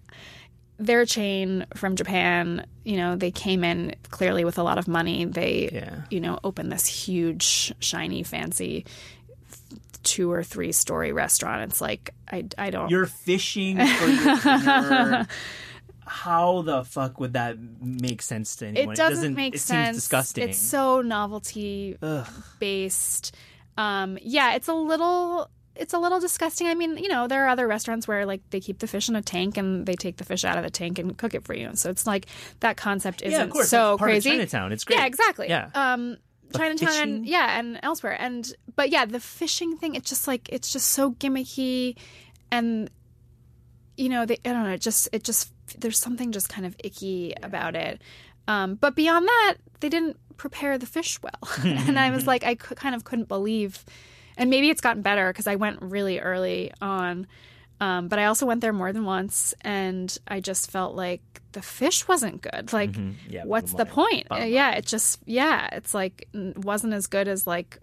[0.84, 5.24] their chain from Japan, you know, they came in clearly with a lot of money.
[5.24, 6.02] They, Yeah.
[6.10, 8.84] you know, opened this huge, shiny, fancy
[10.02, 11.70] two or three story restaurant.
[11.70, 12.90] It's like I, I don't.
[12.90, 15.26] You're fishing for your.
[16.04, 18.92] How the fuck would that make sense to anyone?
[18.92, 19.86] it doesn't, make it sense.
[19.86, 20.48] Seems disgusting.
[20.48, 21.96] It's so novelty
[22.58, 23.34] based.
[23.78, 25.48] Um, yeah, it's a little.
[25.82, 26.68] It's a little disgusting.
[26.68, 29.16] I mean, you know, there are other restaurants where like they keep the fish in
[29.16, 31.54] a tank and they take the fish out of the tank and cook it for
[31.54, 31.70] you.
[31.74, 32.26] So it's like
[32.60, 33.68] that concept isn't yeah, of course.
[33.68, 34.30] so crazy.
[34.30, 34.72] Of Chinatown.
[34.72, 34.98] It's great.
[34.98, 35.48] Yeah, exactly.
[35.48, 35.70] Yeah.
[35.74, 36.18] Um,
[36.56, 38.16] Chinatown and yeah, and elsewhere.
[38.18, 41.96] And but yeah, the fishing thing, it's just like it's just so gimmicky,
[42.50, 42.90] and
[43.96, 46.76] you know, they, I don't know, it just it just there's something just kind of
[46.84, 48.02] icky about it.
[48.48, 52.54] Um, but beyond that, they didn't prepare the fish well, and I was like, I
[52.54, 53.84] kind of couldn't believe.
[54.36, 57.26] And maybe it's gotten better because I went really early on.
[57.80, 61.62] Um, but I also went there more than once, and I just felt like the
[61.62, 62.72] fish wasn't good.
[62.72, 62.94] Like,
[63.28, 64.28] Yeah, what's the point?
[64.30, 67.78] yeah, it just yeah, it's like wasn't as good as like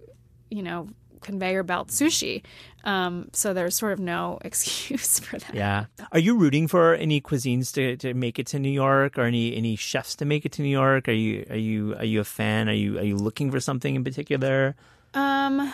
[0.49, 0.87] you know
[1.21, 2.43] conveyor belt sushi.
[2.85, 5.53] Um, so there's sort of no excuse for that.
[5.53, 5.85] Yeah.
[6.13, 9.53] Are you rooting for any cuisines to, to make it to New York, or any
[9.53, 11.09] any chefs to make it to New York?
[11.09, 12.69] Are you are you are you a fan?
[12.69, 14.77] Are you are you looking for something in particular?
[15.13, 15.73] Um,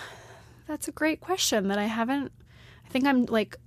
[0.68, 2.32] that's a great question that I haven't.
[2.86, 3.58] I think I'm like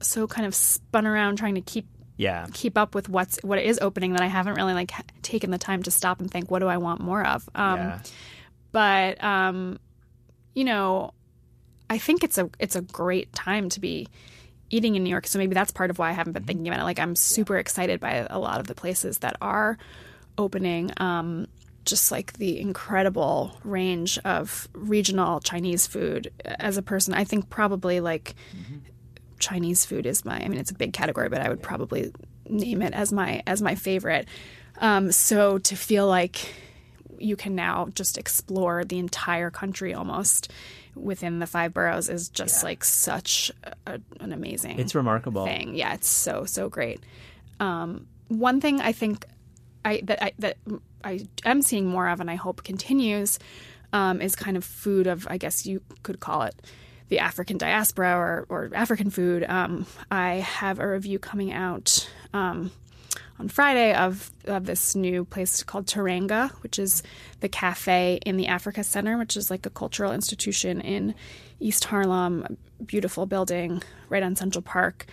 [0.00, 1.86] so kind of spun around trying to keep
[2.16, 2.46] Yeah.
[2.52, 5.82] keep up with what's what is opening that I haven't really like taken the time
[5.82, 7.48] to stop and think what do I want more of.
[7.54, 7.98] Um, yeah.
[8.72, 9.78] but um,
[10.54, 11.12] you know,
[11.90, 14.08] I think it's a it's a great time to be
[14.70, 15.26] eating in New York.
[15.26, 16.84] So maybe that's part of why I haven't been thinking about it.
[16.84, 19.76] Like I'm super excited by a lot of the places that are
[20.38, 20.90] opening.
[20.96, 21.46] Um,
[21.84, 26.32] just like the incredible range of regional Chinese food.
[26.44, 28.34] As a person, I think probably like
[29.38, 30.40] Chinese food is my.
[30.40, 32.12] I mean, it's a big category, but I would probably
[32.48, 34.28] name it as my as my favorite.
[34.78, 36.52] Um, so to feel like
[37.18, 40.50] you can now just explore the entire country almost
[40.94, 43.50] within the five boroughs is just like such
[43.86, 45.44] a, an amazing It's remarkable.
[45.44, 45.74] thing.
[45.74, 47.00] Yeah, it's so so great.
[47.60, 49.26] Um, one thing I think
[49.84, 50.56] I that I that
[51.04, 53.38] I am seeing more of, and I hope continues,
[53.92, 56.54] um, is kind of food of I guess you could call it
[57.08, 59.44] the African diaspora or, or African food.
[59.48, 62.72] Um, I have a review coming out um,
[63.38, 67.02] on Friday of, of this new place called Teranga, which is
[67.40, 71.14] the cafe in the Africa Center, which is like a cultural institution in
[71.60, 75.06] East Harlem, beautiful building right on Central Park.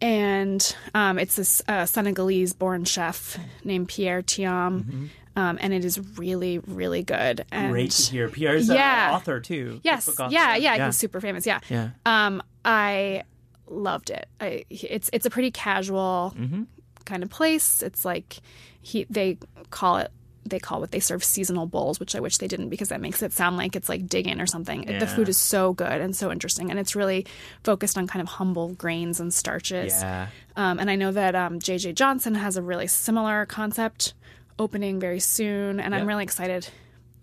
[0.00, 5.08] And um, it's this uh, Senegalese born chef named Pierre Thiam.
[5.34, 7.44] Um, and it is really, really good.
[7.50, 8.28] And Great to hear.
[8.28, 9.08] Pierre's Yeah.
[9.08, 9.80] an author too.
[9.82, 10.08] Yes.
[10.08, 10.28] author.
[10.30, 11.46] Yeah, yeah, He's super famous.
[11.46, 11.60] Yeah.
[11.70, 11.90] Yeah.
[12.04, 13.22] Um, I
[13.66, 14.26] loved it.
[14.40, 16.64] I, it's it's a pretty casual Mm-hmm.
[17.06, 17.82] kind of place.
[17.82, 18.38] It's like
[18.82, 19.38] he they
[19.70, 20.10] call it
[20.44, 23.22] they call what they serve seasonal bowls, which I wish they didn't because that makes
[23.22, 24.82] it sound like it's like Dig Inn or something.
[24.98, 27.26] The food is so good and so interesting, and it's really
[27.62, 29.92] focused on kind of humble grains and starches.
[30.00, 30.26] Yeah.
[30.56, 34.14] Um, and I know that um, JJ Johnson has a really similar concept
[34.58, 36.68] opening very soon, and I'm really excited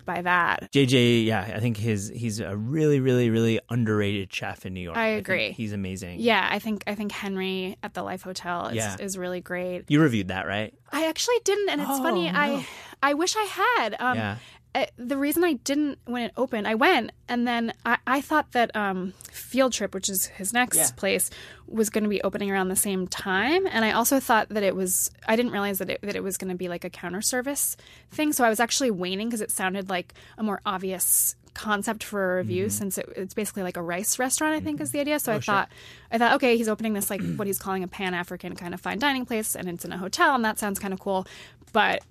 [0.06, 0.70] by that.
[0.72, 4.96] JJ, yeah, I think his he's a really, really, really underrated chef in New York.
[4.96, 5.52] I agree.
[5.52, 6.20] he's amazing.
[6.20, 8.96] Yeah, I think I think Henry at the Life Hotel is, Yeah.
[8.98, 9.84] is really great.
[9.88, 10.74] You reviewed that, right?
[10.92, 12.30] I actually didn't, and it's Oh, funny.
[12.30, 12.38] no.
[12.38, 12.66] I
[13.02, 13.96] I wish I had.
[14.00, 14.36] Um, Yeah.
[14.74, 18.52] Uh, the reason I didn't when it opened, I went, and then I, I thought
[18.52, 20.88] that um, Field Trip, which is his next Yeah.
[20.96, 21.28] place,
[21.66, 24.76] was going to be opening around the same time, and I also thought that it
[24.76, 25.10] was.
[25.26, 27.76] I didn't realize that it that it was going to be like a counter service
[28.10, 32.34] thing, so I was actually waiting because it sounded like a more obvious concept for
[32.34, 32.70] a review Mm-hmm.
[32.70, 35.32] since it, it's basically like a rice restaurant i think is the idea Oh, so
[35.32, 35.68] i thought
[36.12, 39.00] i thought okay he's opening this like what he's calling a pan-african kind of fine
[39.00, 41.26] dining place and it's in a hotel and that sounds kind of cool
[41.72, 42.02] but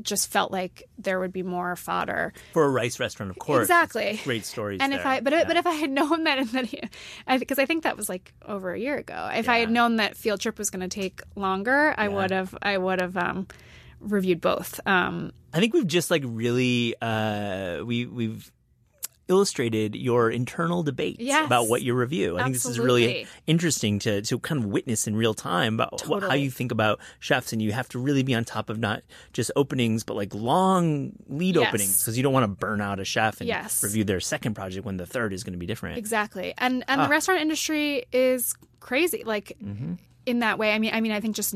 [0.00, 3.62] just felt like there would be more fodder for a rice restaurant, of course.
[3.62, 4.20] Exactly.
[4.24, 4.80] Great stories.
[4.82, 5.04] And if.
[5.04, 5.44] I, but yeah.
[5.44, 6.90] but if I had known that, and that
[7.38, 9.30] because I, think that was like over a year ago.
[9.34, 12.54] If I had known that field trip was going to take longer, I would have,
[12.62, 13.46] I would have um,
[14.00, 14.80] reviewed both.
[14.86, 18.50] Um, I think we've just like really uh, we we've
[19.28, 21.46] illustrated your internal debates Yes.
[21.46, 22.38] about what you review.
[22.38, 26.06] I think this is really interesting to to kind of witness in real time about
[26.06, 28.78] what, how you think about chefs, and you have to really be on top of
[28.78, 31.68] not just openings but like long lead Yes.
[31.68, 33.82] openings because you don't want to burn out a chef and Yes.
[33.82, 35.98] review their second project when the third is going to be different.
[35.98, 36.52] Exactly.
[36.58, 37.04] And and Ah.
[37.04, 39.22] the restaurant industry is crazy.
[39.24, 39.94] Like Mm-hmm.
[40.26, 40.72] in that way.
[40.72, 41.54] I mean I mean I think just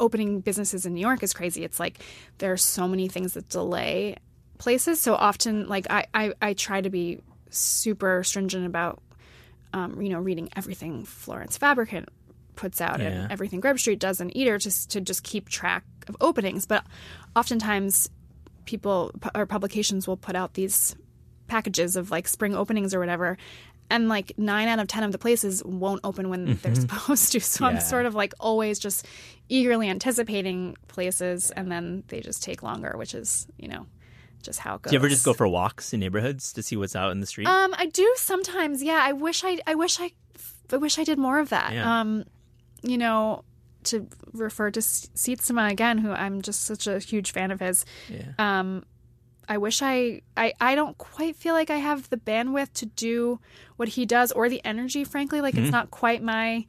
[0.00, 1.64] opening businesses in New York is crazy.
[1.64, 1.98] It's like
[2.38, 4.16] there are so many things that delay
[4.62, 5.00] places.
[5.00, 7.20] So often like I I, I try to be
[7.50, 9.02] super stringent about
[9.74, 12.08] um, you know reading everything Florence Fabricant
[12.54, 13.08] puts out Yeah.
[13.08, 16.66] and everything Grub Street does and Eater just to just keep track of openings.
[16.66, 16.84] But
[17.34, 18.08] oftentimes
[18.64, 20.94] people or publications will put out these
[21.48, 23.36] packages of like spring openings or whatever
[23.90, 27.40] and like nine out of ten of the places won't open when they're supposed to
[27.54, 29.04] so i'm sort of like always just
[29.48, 33.84] eagerly anticipating places and then they just take longer which is you know
[34.42, 36.76] just how it goes Do you ever just go for walks in neighborhoods to see
[36.76, 37.46] what's out in the street?
[37.46, 40.10] um i do sometimes yeah i wish i i wish i
[40.72, 42.00] i wish i did more of that Yeah.
[42.00, 42.24] um
[42.82, 43.44] you know
[43.84, 48.32] to refer to Sietsema again who i'm just such a huge fan of his yeah.
[48.38, 48.84] um
[49.48, 53.40] I wish I, I I don't quite feel like I have the bandwidth to do
[53.76, 56.64] what he does or the energy frankly like it's not quite my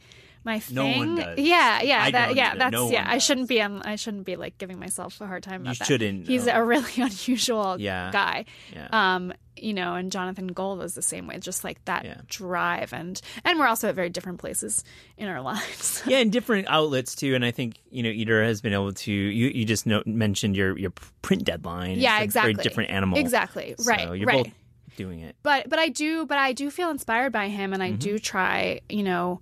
[0.46, 0.76] my Mm-hmm.
[0.76, 0.98] No thing.
[1.00, 1.40] one does.
[1.40, 2.60] Yeah, yeah, I that yeah, either.
[2.60, 3.06] that's No yeah.
[3.08, 5.86] I shouldn't be um, I shouldn't be like giving myself a hard time about that.
[5.88, 8.12] shouldn't, He's a really unusual Yeah.
[8.12, 8.46] guy.
[8.74, 8.88] Yeah.
[8.92, 12.18] Um, you know, and Jonathan Gold was the same way, just like that Yeah.
[12.28, 14.84] drive and and we're also at very different places
[15.18, 16.02] in our lives.
[16.08, 17.36] yeah, and different outlets too.
[17.36, 19.12] And I think you know, Eater has been able to.
[19.14, 22.00] You you just know, mentioned your your print deadline.
[22.00, 22.54] yeah, It's a exactly.
[22.56, 23.18] Very different animal.
[23.20, 23.76] Exactly.
[23.78, 24.18] So right.
[24.18, 24.44] You're right.
[24.46, 24.54] both
[24.98, 25.36] doing it.
[25.42, 27.98] but but I do but I do feel inspired by him and I Mm-hmm.
[28.00, 29.42] do try you know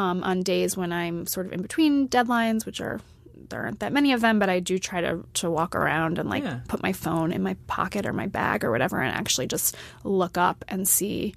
[0.00, 3.00] um, on days when I'm sort of in between deadlines which are
[3.50, 6.28] there aren't that many of them but I do try to to walk around and
[6.28, 6.60] like Yeah.
[6.68, 10.36] put my phone in my pocket or my bag or whatever and actually just look
[10.38, 11.34] up and see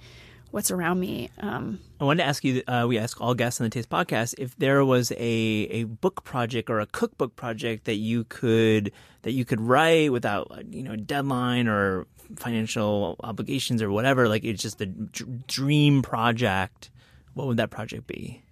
[0.52, 2.62] what's around me um, I wanted to ask you.
[2.68, 5.16] Uh, we ask all guests on the Taste Podcast if there was a
[5.80, 8.92] a book project or a cookbook project that you could
[9.24, 14.28] that you could write without you know deadline or financial obligations or whatever.
[14.28, 16.92] Like it's just a dr- dream project.
[17.34, 18.43] What would that project be?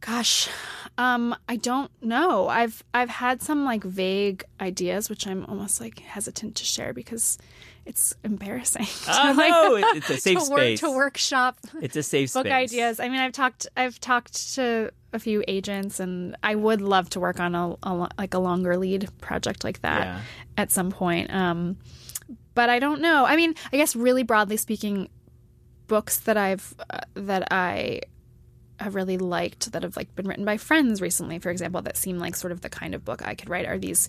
[0.00, 0.48] Gosh,
[0.96, 2.48] um, I don't know.
[2.48, 7.36] I've I've had some like vague ideas, which I'm almost like hesitant to share because
[7.84, 8.86] it's embarrassing.
[9.08, 10.80] Oh, like, no, it's a safe to work, space.
[10.80, 12.72] to workshop It's a safe book space.
[12.72, 13.00] ideas.
[13.00, 17.20] I mean, I've talked I've talked to a few agents, and I would love to
[17.20, 20.20] work on a, a like a longer lead project like that Yeah.
[20.56, 21.32] at some point.
[21.34, 21.76] Um,
[22.54, 23.24] but I don't know.
[23.24, 25.08] I mean, I guess really broadly speaking,
[25.88, 28.02] books that I've uh, that I
[28.80, 32.18] have really liked that have like been written by friends recently, for example, that seem
[32.18, 34.08] like sort of the kind of book I could write are these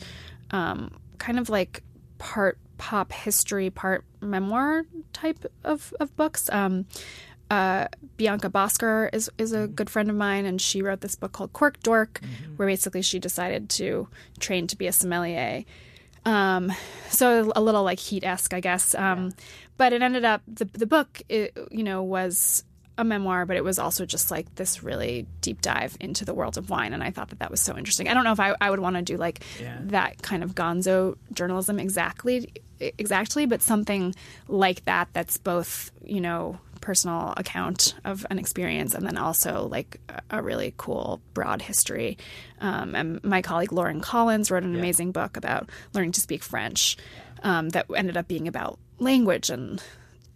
[0.52, 1.84] um, kind of like
[2.18, 6.50] part pop history, part memoir type of, of books.
[6.52, 6.86] Um,
[7.50, 11.32] uh, Bianca Bosker is is a good friend of mine, and she wrote this book
[11.32, 12.22] called Cork Dork,
[12.58, 14.08] where basically she decided to
[14.40, 15.64] train to be a sommelier.
[16.26, 16.72] Um,
[17.10, 18.94] so a little like heat esque, I guess.
[18.94, 19.32] Um,
[19.78, 22.66] But it ended up the the book, it, you know, was
[23.00, 26.58] a memoir, but it was also just like this really deep dive into the world
[26.58, 28.08] of wine, and I thought that that was so interesting.
[28.10, 29.78] I don't know if I, I would want to do like Yeah.
[29.86, 34.16] that kind of gonzo journalism exactly exactly, but something
[34.48, 40.00] like that that's both you know personal account of an experience and then also like
[40.30, 42.18] a- really cool broad history.
[42.62, 46.96] Um, and my colleague Lauren Collins wrote an amazing book about learning to speak French
[47.44, 49.84] um, that ended up being about language and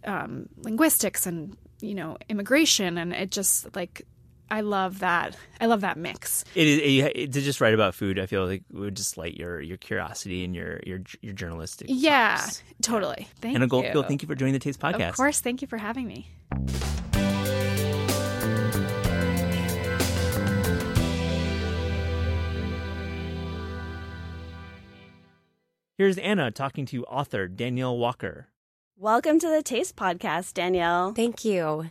[0.04, 4.06] um, linguistics and you know immigration and it just like
[4.50, 6.44] I love that I love that mix.
[6.54, 8.18] It is it, to just write about food.
[8.18, 11.88] I feel like it would just light your your curiosity and your your your journalistic.
[11.90, 12.44] Yeah,
[12.82, 13.28] totally.
[13.40, 13.50] Thank you.
[13.52, 13.70] Hannah you.
[13.70, 15.10] Goldfield, thank you for joining the Taste Podcast.
[15.10, 16.30] Of course, thank you for having me.
[25.96, 28.48] Here's Anna talking to author Danielle Walker.
[28.96, 31.12] Welcome to the Taste Podcast, Danielle.
[31.14, 31.90] Thank you.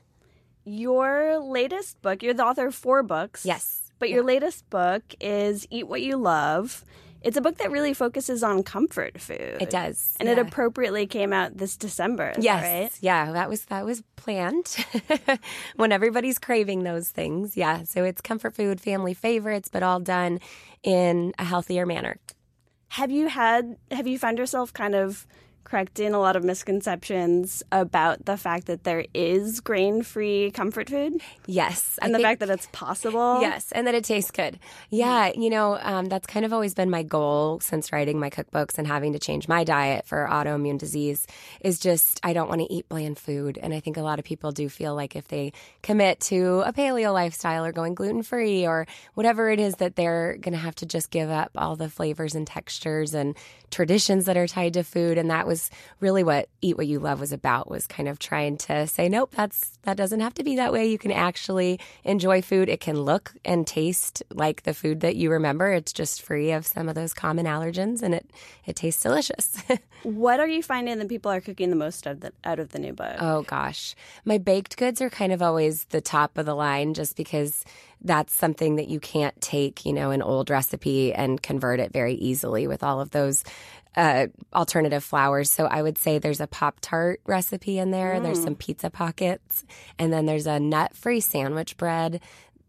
[0.64, 3.46] Your latest book, you're the author of four books.
[3.46, 3.92] Yes.
[4.00, 6.86] But your latest book is Eat What You Love.
[7.22, 9.58] It's a book that really focuses on comfort food.
[9.62, 10.16] It does.
[10.18, 12.34] And it appropriately came out this December.
[12.40, 12.64] Yes.
[12.64, 13.00] right?
[13.02, 14.74] Yeah, that was that was planned.
[15.76, 17.58] when everybody's craving those things.
[17.58, 17.84] Yeah.
[17.84, 20.40] So it's comfort food, family favorites, but all done
[20.84, 22.18] in a healthier manner.
[22.90, 25.28] Have you had, have you found yourself kind of
[25.64, 31.22] correcting a lot of misconceptions about the fact that there is grain free comfort food?
[31.48, 31.98] Yes.
[32.02, 33.42] And I the think- fact that it's possible?
[33.42, 34.60] Yes, and that it tastes good.
[34.90, 38.78] Yeah, you know, um, that's kind of always been my goal since writing my cookbooks
[38.78, 41.26] and having to change my diet for autoimmune disease
[41.62, 43.58] is just I don't want to eat bland food.
[43.62, 46.74] And I think a lot of people do feel like if they commit to a
[46.74, 50.76] paleo lifestyle or going gluten free or whatever it is that they're going to have
[50.76, 53.36] to just give up all the flavors and textures and
[53.72, 55.18] traditions that are tied to food.
[55.18, 58.58] And that was really what Eat What You Love was about was kind of trying
[58.58, 60.88] to say, nope, that's that doesn't have to be that way.
[60.88, 62.70] You can actually enjoy food.
[62.70, 65.72] It can look and taste like the food that you remember.
[65.72, 68.32] It's just free of some of those common allergens and it,
[68.66, 69.62] it tastes delicious.
[70.04, 72.80] What are you finding that people are cooking the most of the, out of the
[72.80, 73.16] new book?
[73.22, 73.96] Oh gosh.
[74.26, 77.64] My baked goods are kind of always the top of the line just because
[78.02, 82.16] that's something that you can't take, you know, an old recipe and convert it very
[82.16, 83.46] easily with all of those
[83.96, 85.52] uh, alternative flours.
[85.52, 88.20] So I would say there's a Pop Tart recipe in there.
[88.20, 89.64] There's some pizza pockets,
[90.00, 92.22] and then there's a nut free sandwich bread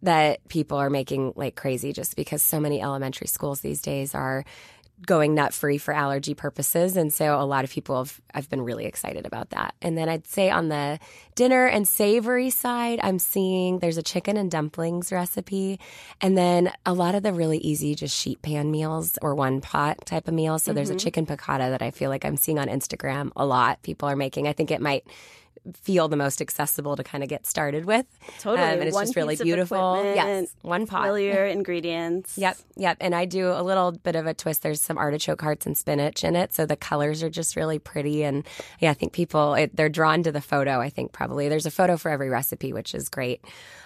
[0.02, 4.44] that people are making like crazy just because so many elementary schools these days are
[5.06, 6.96] going nut free for allergy purposes.
[6.96, 9.74] And so a lot of people have, I've been really excited about that.
[9.82, 10.98] And then I'd say on the
[11.34, 15.80] dinner and savory side, I'm seeing there's a chicken and dumplings recipe.
[16.20, 20.06] And then a lot of the really easy, just sheet pan meals or one pot
[20.06, 20.62] type of meals.
[20.62, 20.98] So there's a mm-hmm.
[20.98, 23.82] chicken piccata that I feel like I'm seeing on Instagram a lot.
[23.82, 24.48] People are making.
[24.48, 25.06] I think it might
[25.72, 28.06] feel the most accessible to kind of get started with.
[28.38, 28.66] Totally.
[28.66, 30.02] Um, and it's One just really beautiful.
[30.04, 30.54] Yes.
[30.62, 31.02] One pot.
[31.02, 32.36] Familiar ingredients.
[32.36, 32.96] Yep, yep.
[33.00, 34.62] And I do a little bit of a twist.
[34.62, 38.24] There's some artichoke hearts and spinach in it, so the colors are just really pretty.
[38.24, 38.46] And
[38.80, 40.80] yeah, I think people it, they're drawn to the photo.
[40.80, 43.42] I think probably there's a photo for every recipe, which is great.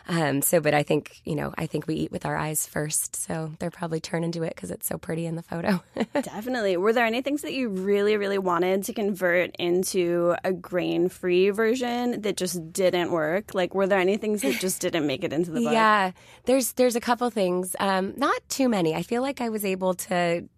[0.09, 3.15] Um, so, but I think you know, I think we eat with our eyes first,
[3.15, 5.83] so they're probably turning to it because it's so pretty in the photo.
[6.13, 6.77] Definitely.
[6.77, 11.51] Were there any things that you really, really wanted to convert into a grain free
[11.51, 13.55] version that just didn't work?
[13.55, 15.73] Like, were there any things that just didn't make it into the book?
[15.73, 16.13] Yeah,
[16.45, 17.75] there's there's a couple things.
[17.79, 18.95] Um, not too many.
[18.95, 20.49] I feel like I was able to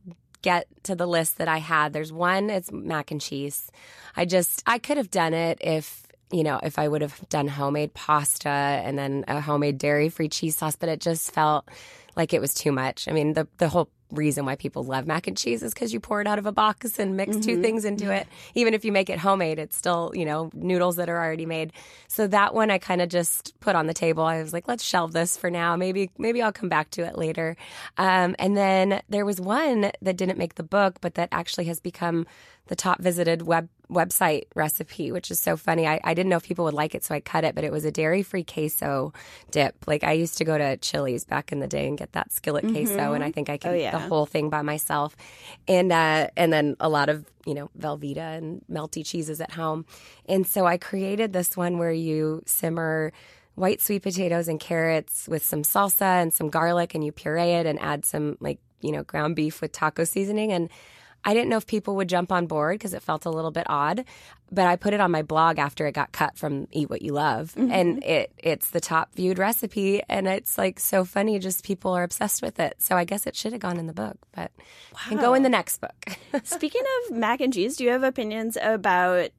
[0.42, 1.92] get to the list that I had.
[1.92, 2.50] There's one.
[2.50, 3.70] It's mac and cheese.
[4.16, 7.48] I just I could have done it if you know if I would have done
[7.48, 11.68] homemade pasta and then a homemade dairy free cheese sauce, but it just felt
[12.16, 13.08] like it was too much.
[13.08, 16.00] I mean the the whole reason why people love mac and cheese is because you
[16.00, 18.26] pour it out of a box and mix two things into it.
[18.54, 21.72] Even if you make it homemade, it's still, you know, noodles that are already made.
[22.08, 24.24] So that one I kind of just put on the table.
[24.24, 25.76] I was like, let's shelve this for now.
[25.76, 27.56] Maybe, maybe I'll come back to it later.
[27.96, 31.80] Um, and then there was one that didn't make the book, but that actually has
[31.80, 32.26] become
[32.70, 35.84] the top visited web website recipe, which is so funny.
[35.84, 37.72] I, I didn't know if people would like it, so I cut it, but it
[37.72, 39.12] was a dairy free queso
[39.50, 39.74] dip.
[39.88, 42.64] Like I used to go to Chili's back in the day and get that skillet
[42.70, 43.90] queso, and I think I could Oh, yeah.
[43.90, 45.16] the whole thing by myself.
[45.66, 49.84] And uh, and then a lot of you know Velveeta and melty cheeses at home.
[50.28, 53.12] And so I created this one where you simmer
[53.56, 57.66] white sweet potatoes and carrots with some salsa and some garlic, and you puree it
[57.66, 60.70] and add some like you know ground beef with taco seasoning and.
[61.24, 63.66] I didn't know if people would jump on board because it felt a little bit
[63.68, 64.04] odd,
[64.50, 67.12] but I put it on my blog after it got cut from Eat What You
[67.12, 67.70] Love, mm-hmm.
[67.70, 71.38] and it it's the top viewed recipe, and it's like so funny.
[71.38, 72.74] Just people are obsessed with it.
[72.78, 74.50] So I guess it should have gone in the book, but
[75.08, 76.18] can go in the next book.
[76.44, 79.30] Speaking of mac and cheese, do you have opinions about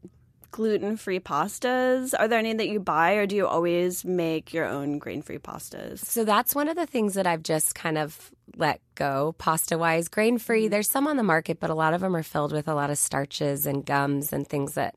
[0.51, 2.13] gluten free pastas?
[2.17, 5.39] Are there any that you buy, or do you always make your own grain free
[5.39, 5.99] pastas?
[5.99, 10.07] So that's one of the things that I've just kind of let go pasta wise.
[10.07, 10.71] Grain free, mm-hmm.
[10.71, 12.89] there's some on the market, but a lot of them are filled with a lot
[12.89, 14.95] of starches and gums and things that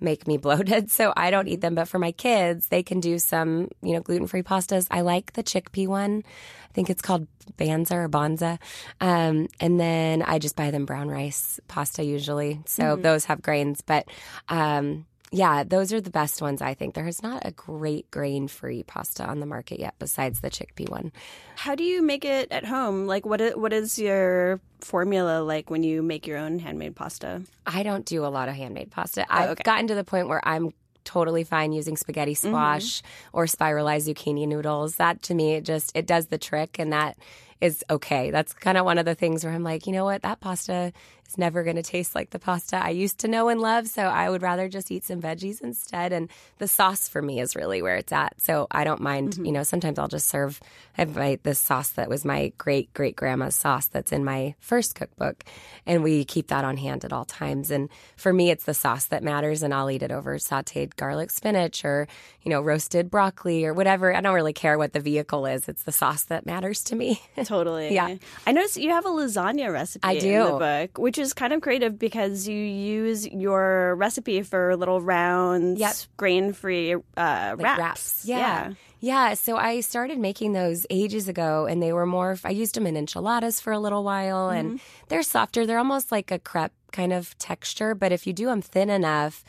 [0.00, 0.90] make me bloated.
[0.90, 1.74] So I don't eat them.
[1.74, 4.86] But for my kids, they can do some, you know, gluten free pastas.
[4.90, 6.22] I like the chickpea one.
[6.24, 7.26] I think it's called
[7.56, 8.58] Banza or Bonza.
[9.00, 12.60] Um, and then I just buy them brown rice pasta usually.
[12.66, 13.80] So those have grains.
[13.80, 14.08] But
[14.48, 16.94] um, yeah, those are the best ones, I think.
[16.94, 20.88] There is not a great grain free pasta on the market yet besides the chickpea
[20.88, 21.10] one.
[21.56, 23.06] How do you make it at home?
[23.06, 27.42] Like, what what is your formula like when you make your own handmade pasta?
[27.66, 29.22] I don't do a lot of handmade pasta.
[29.22, 29.62] Oh, I've okay.
[29.64, 30.72] gotten to the point where I'm
[31.02, 32.48] totally fine using spaghetti mm-hmm.
[32.48, 34.96] squash or spiralized zucchini noodles.
[34.96, 37.18] That to me, it just it does the trick, and that
[37.60, 38.30] is okay.
[38.30, 40.92] That's kind of one of the things where I'm like, you know what, that pasta
[41.28, 43.86] is never going to taste like the pasta I used to know and love.
[43.88, 46.12] So I would rather just eat some veggies instead.
[46.12, 48.40] And the sauce for me is really where it's at.
[48.40, 49.34] So I don't mind.
[49.34, 49.44] Mm-hmm.
[49.44, 50.60] You know, sometimes I'll just serve.
[50.96, 54.54] I have my this sauce that was my great great grandma's sauce that's in my
[54.60, 55.44] first cookbook,
[55.86, 57.70] and we keep that on hand at all times.
[57.70, 61.30] And for me, it's the sauce that matters, and I'll eat it over sautéed garlic
[61.30, 62.06] spinach or
[62.42, 64.14] you know roasted broccoli or whatever.
[64.14, 65.68] I don't really care what the vehicle is.
[65.68, 67.20] It's the sauce that matters to me.
[67.44, 67.94] Totally.
[67.94, 68.16] Yeah.
[68.46, 71.60] I noticed you have a lasagna recipe I in the book, which is kind of
[71.60, 75.94] creative because you use your recipe for little rounds, Yep.
[76.16, 78.24] grain-free uh, Like wraps.
[78.24, 78.72] Yeah.
[78.98, 79.34] yeah.
[79.34, 82.96] So I started making those ages ago and they were more, I used them in
[82.96, 85.66] enchiladas for a little while and they're softer.
[85.66, 87.94] They're almost like a crepe kind of texture.
[87.94, 89.44] But if you do them thin enough,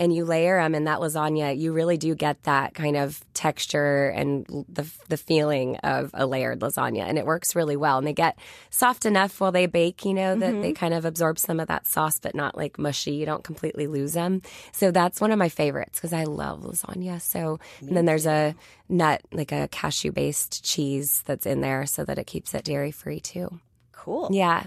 [0.00, 4.08] and you layer them in that lasagna, you really do get that kind of texture
[4.08, 7.98] and the the feeling of a layered lasagna, and it works really well.
[7.98, 8.38] And they get
[8.70, 10.72] soft enough while they bake, you know, that they mm-hmm.
[10.72, 13.12] kind of absorb some of that sauce, but not like mushy.
[13.12, 14.40] You don't completely lose them.
[14.72, 17.20] So that's one of my favorites because I love lasagna.
[17.20, 18.54] So and then there's a
[18.88, 22.90] nut, like a cashew based cheese that's in there, so that it keeps it dairy
[22.90, 23.60] free too.
[23.92, 24.30] Cool.
[24.32, 24.64] Yeah.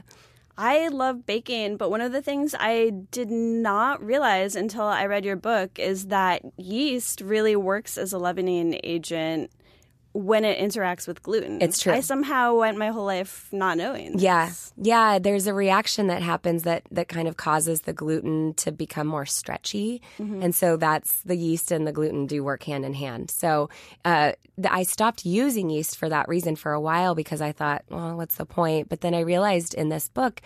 [0.58, 5.26] I love baking, but one of the things I did not realize until I read
[5.26, 9.52] your book is that yeast really works as a leavening agent
[10.14, 11.62] when it interacts with gluten.
[11.62, 11.92] It's true.
[11.92, 14.20] I somehow went my whole life not knowing.
[14.20, 14.48] Yeah.
[14.48, 14.74] this.
[14.78, 19.08] Yeah, there's a reaction that happens that that kind of causes the gluten to become
[19.08, 20.02] more stretchy.
[20.20, 23.32] And so that's the yeast and the gluten do work hand in hand.
[23.32, 23.70] So
[24.06, 24.34] uh,
[24.70, 28.36] I stopped using yeast for that reason for a while because I thought, well, what's
[28.36, 28.90] the point?
[28.90, 30.42] But then I realized in this book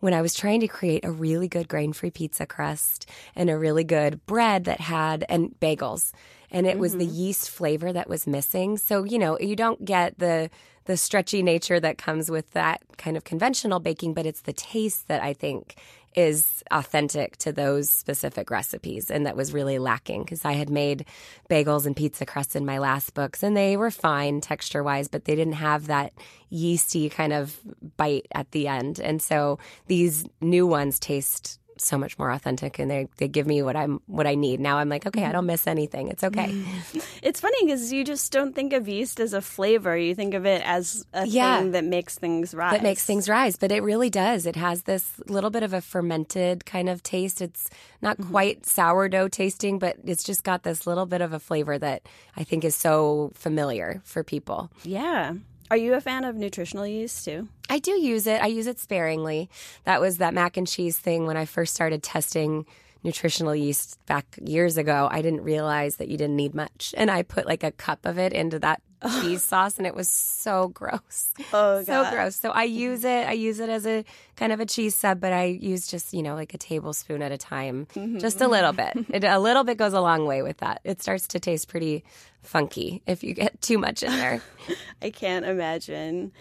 [0.00, 3.58] when I was trying to create a really good grain free pizza crust and a
[3.58, 6.12] really good bread that had, and bagels.
[6.50, 7.14] And it was the mm-hmm.
[7.14, 8.78] yeast flavor that was missing.
[8.78, 10.50] So, you know, you don't get the,
[10.86, 15.08] the stretchy nature that comes with that kind of conventional baking, but it's the taste
[15.08, 15.76] that I think
[16.14, 21.04] is authentic to those specific recipes and that was really lacking because I had made
[21.50, 25.26] bagels and pizza crusts in my last books and they were fine texture wise, but
[25.26, 26.12] they didn't have that
[26.50, 27.56] yeasty kind of
[27.96, 28.98] bite at the end.
[28.98, 33.62] And so these new ones taste so much more authentic and they, they give me
[33.62, 34.60] what I'm what I need.
[34.60, 36.08] Now I'm like, okay, I don't miss anything.
[36.08, 36.64] It's okay.
[37.20, 39.96] It's funny because you just don't think of yeast as a flavor.
[39.96, 41.58] You think of it as a Yeah.
[41.58, 42.72] thing that makes things rise.
[42.72, 44.46] that makes things rise, but it really does.
[44.46, 47.42] It has this little bit of a fermented kind of taste.
[47.42, 47.68] It's
[48.00, 48.30] not mm-hmm.
[48.30, 52.02] quite sourdough tasting, but it's just got this little bit of a flavor that
[52.36, 54.70] I think is so familiar for people.
[54.84, 55.34] Yeah.
[55.70, 57.48] Are you a fan of nutritional yeast too?
[57.68, 58.42] I do use it.
[58.42, 59.50] I use it sparingly.
[59.84, 62.64] That was that mac and cheese thing when I first started testing
[63.04, 65.08] nutritional yeast back years ago.
[65.10, 66.94] I didn't realize that you didn't need much.
[66.96, 68.80] And I put like a cup of it into that
[69.20, 71.32] cheese sauce and it was so gross.
[71.52, 72.36] Oh, so gross.
[72.36, 72.76] So I mm-hmm.
[72.76, 73.28] use it.
[73.28, 74.04] I use it as a
[74.36, 77.32] kind of a cheese sub, but I use just, you know, like a tablespoon at
[77.32, 77.86] a time.
[77.94, 78.52] Mm-hmm, just a mm-hmm.
[78.52, 79.06] little bit.
[79.10, 80.80] It, a little bit goes a long way with that.
[80.84, 82.04] It starts to taste pretty
[82.42, 84.42] funky if you get too much in there.
[85.02, 86.32] I can't imagine.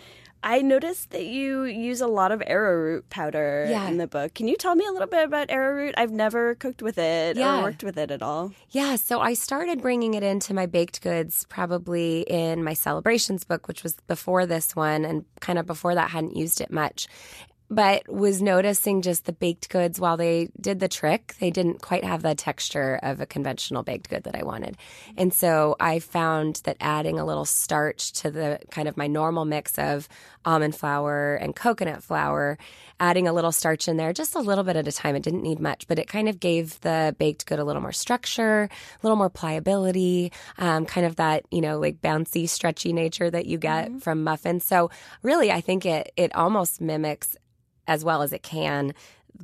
[0.49, 3.85] I noticed that you use a lot of arrowroot powder Yeah.
[3.89, 4.33] in the book.
[4.33, 5.93] Can you tell me a little bit about arrowroot?
[5.97, 7.59] I've never cooked with it Yeah.
[7.59, 8.53] or worked with it at all.
[8.69, 13.67] Yeah, so I started bringing it into my baked goods probably in my celebrations book,
[13.67, 17.07] which was before this one, and kind of before that, hadn't used it much.
[17.69, 22.05] But was noticing just the baked goods while they did the trick, they didn't quite
[22.05, 24.77] have the texture of a conventional baked good that I wanted.
[25.17, 29.43] And so I found that adding a little starch to the kind of my normal
[29.43, 30.07] mix of
[30.45, 32.57] almond flour and coconut flour,
[33.01, 35.17] adding a little starch in there, just a little bit at a time.
[35.17, 37.91] It didn't need much, but it kind of gave the baked good a little more
[37.91, 43.29] structure, a little more pliability, um, kind of that, you know, like bouncy, stretchy nature
[43.29, 44.63] that you get from muffins.
[44.63, 44.89] So
[45.21, 47.35] really, I think it, it almost mimics
[47.87, 48.93] as well as it can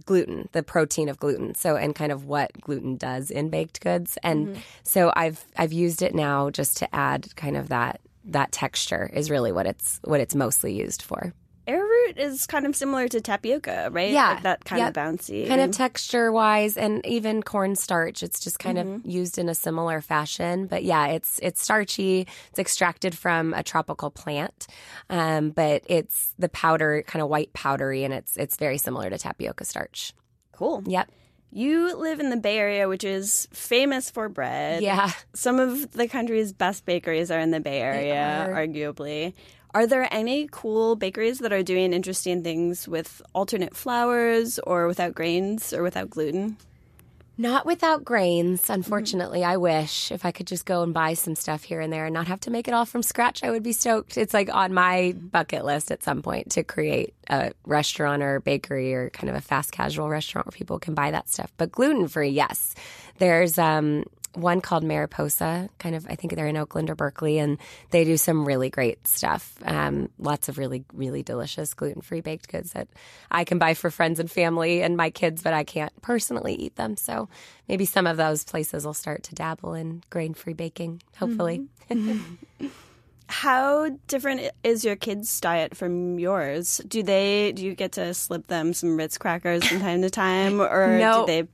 [0.05, 1.55] gluten, the protein of gluten.
[1.55, 4.17] So and kind of what gluten does in baked goods.
[4.23, 4.61] And mm-hmm.
[4.83, 9.29] so I've I've used it now just to add kind of that that texture is
[9.29, 11.33] really what it's what it's mostly used for.
[11.65, 14.11] Arrowroot is kind of similar to tapioca, right?
[14.11, 14.33] Yeah.
[14.33, 14.89] Like that kind Yep.
[14.89, 15.47] of bouncy.
[15.47, 18.21] Kind of texture wise and even cornstarch.
[18.21, 20.67] It's just kind of used in a similar fashion.
[20.67, 22.27] But yeah, it's it's starchy.
[22.49, 24.67] It's extracted from a tropical plant.
[25.09, 29.17] Um, but it's the powder, kind of white powdery, and it's it's very similar to
[29.17, 30.13] tapioca starch.
[30.51, 30.83] cool.
[30.85, 31.09] Yep.
[31.55, 34.81] You live in the Bay Area, which is famous for bread.
[34.81, 35.11] Yeah.
[35.35, 39.33] Some of the country's best bakeries are in the Bay Area, arguably.
[39.73, 45.15] Are there any cool bakeries that are doing interesting things with alternate flours or without
[45.15, 46.57] grains or without gluten?
[47.35, 49.43] Not without grains, unfortunately.
[49.43, 52.13] I wish if I could just go and buy some stuff here and there and
[52.13, 54.19] not have to make it all from scratch, I would be stoked.
[54.19, 58.93] It's like on my bucket list at some point to create a restaurant or bakery
[58.93, 61.51] or kind of a fast casual restaurant where people can buy that stuff.
[61.57, 62.75] But gluten free, yes.
[63.17, 64.03] There's um,
[64.33, 67.57] one called Mariposa, kind of, I think they're in Oakland or Berkeley, and
[67.91, 69.53] they do some really great stuff.
[69.63, 72.87] Um, lots of really, really delicious gluten free baked goods that
[73.29, 76.75] I can buy for friends and family and my kids, but I can't personally eat
[76.75, 76.97] them.
[76.97, 77.29] So
[77.67, 81.67] maybe some of those places will start to dabble in grain free baking, hopefully.
[83.27, 86.81] How different is your kids' diet from yours?
[86.87, 90.61] Do they do you get to slip them some Ritz crackers from time to time,
[90.61, 91.25] or No.
[91.25, 91.47] do they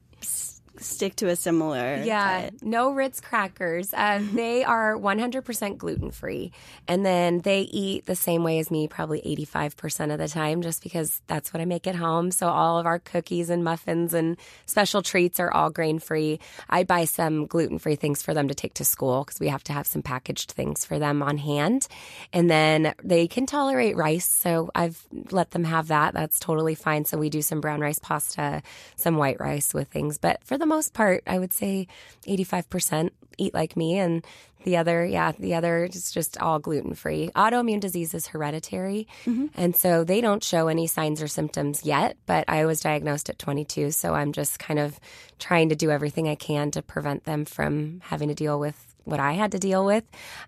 [0.80, 2.02] stick to a similar?
[2.04, 2.56] Yeah, diet?
[2.62, 3.94] no Ritz crackers.
[3.94, 6.52] Uh, they are 100% gluten free.
[6.88, 10.84] And then they eat the same way as me, probably 85% of the time, just
[10.84, 12.32] because that's what I make at home.
[12.32, 16.40] So all of our cookies and muffins and special treats are all grain free.
[16.70, 19.64] I buy some gluten free things for them to take to school because we have
[19.66, 21.88] to have some packaged things for them on hand.
[22.34, 24.26] And then they can tolerate rice.
[24.26, 26.14] So I've let them have that.
[26.14, 27.06] That's totally fine.
[27.06, 28.62] So we do some brown rice pasta,
[28.96, 30.18] some white rice with things.
[30.18, 31.88] But for the most part, I would say
[32.28, 33.98] 85% eat like me.
[33.98, 34.26] And
[34.64, 37.32] the other, yeah, the other is just all gluten free.
[37.36, 39.08] Autoimmune disease is hereditary.
[39.56, 42.18] And so they don't show any signs or symptoms yet.
[42.26, 43.92] But I was diagnosed at 22.
[43.92, 45.00] So I'm just kind of
[45.40, 49.20] trying to do everything I can to prevent them from having to deal with what
[49.20, 50.04] I had to deal with.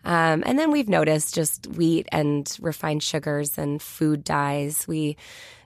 [0.06, 4.88] Um, and then we've noticed just wheat and refined sugars and food dyes.
[4.88, 5.18] We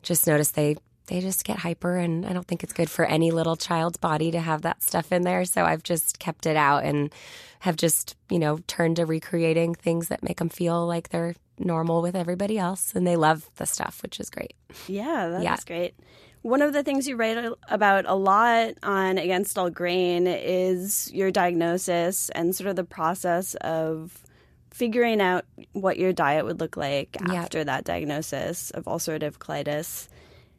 [0.01, 0.77] just noticed they
[1.07, 4.31] they just get hyper and I don't think it's good for any little child's body
[4.31, 5.45] to have that stuff in there.
[5.45, 7.13] So I've just kept it out and
[7.59, 12.01] have just, you know, turned to recreating things that make them feel like they're normal
[12.01, 14.53] with everybody else and they love the stuff, which is great.
[14.87, 15.57] Yeah, that's Yeah.
[15.65, 15.95] great.
[16.41, 17.37] One of the things you write
[17.69, 23.55] about a lot on Against All Grain is your diagnosis and sort of the process
[23.61, 24.21] of
[24.69, 27.35] figuring out what your diet would look like Yeah.
[27.41, 30.07] after that diagnosis of ulcerative colitis.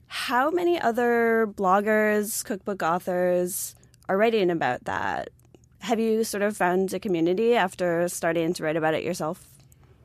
[0.09, 3.75] How many other bloggers, cookbook authors
[4.09, 5.31] are writing about that?
[5.81, 9.45] Have you sort of found a community after starting to write about it yourself?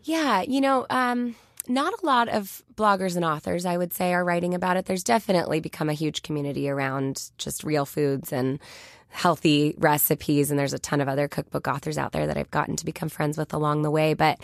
[0.04, 1.36] Yeah, you know, um,
[1.68, 4.86] not a lot of bloggers and authors, I would say, are writing about it.
[4.86, 8.60] There's definitely become a huge community around just real foods and
[9.10, 10.49] healthy recipes.
[10.49, 13.10] And there's a ton of other cookbook authors out there that I've gotten to become
[13.10, 14.14] friends with along the way.
[14.14, 14.39] But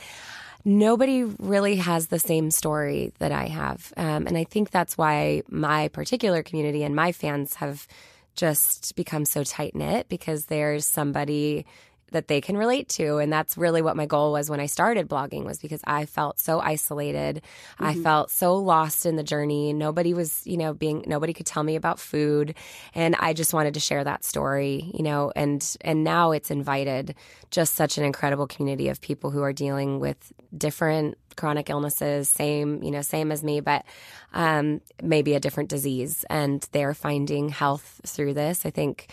[0.67, 3.93] nobody really has the same story that I have.
[3.95, 7.87] Um, and I think that's why my particular community and my fans have
[8.35, 11.65] just become so tight knit because there's somebody
[12.11, 15.09] that they can relate to and that's really what my goal was when I started
[15.09, 17.41] blogging was because I felt so isolated.
[17.79, 19.73] I felt so lost in the journey.
[19.73, 22.55] Nobody was, you know, being nobody could tell me about food
[22.95, 27.15] and I just wanted to share that story, you know, and and now it's invited
[27.51, 32.83] just such an incredible community of people who are dealing with different chronic illnesses, same,
[32.83, 33.85] you know, same as me, but
[34.33, 36.25] um, maybe a different disease.
[36.29, 38.65] And they're finding health through this.
[38.65, 39.07] I think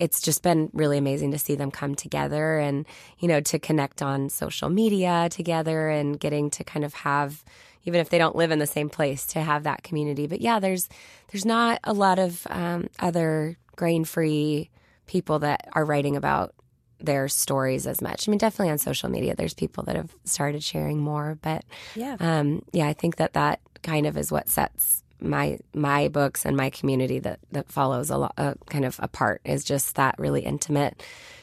[0.00, 2.86] it's just been really amazing to see them come together and,
[3.18, 7.44] you know, to connect on social media together and getting to kind of have,
[7.84, 10.26] even if they don't live in the same place, to have that community.
[10.26, 10.88] But yeah, there's,
[11.30, 14.70] there's not a lot of um, other grain free
[15.06, 16.54] people that are writing about
[16.98, 18.26] their stories as much.
[18.26, 22.16] I mean, definitely on social media, there's people that have started sharing more, but Yeah.
[22.20, 26.56] um, yeah, I think that that kind of is what sets my my books and
[26.56, 30.42] my community that that follows a lot uh, kind of apart is just that really
[30.42, 31.02] intimate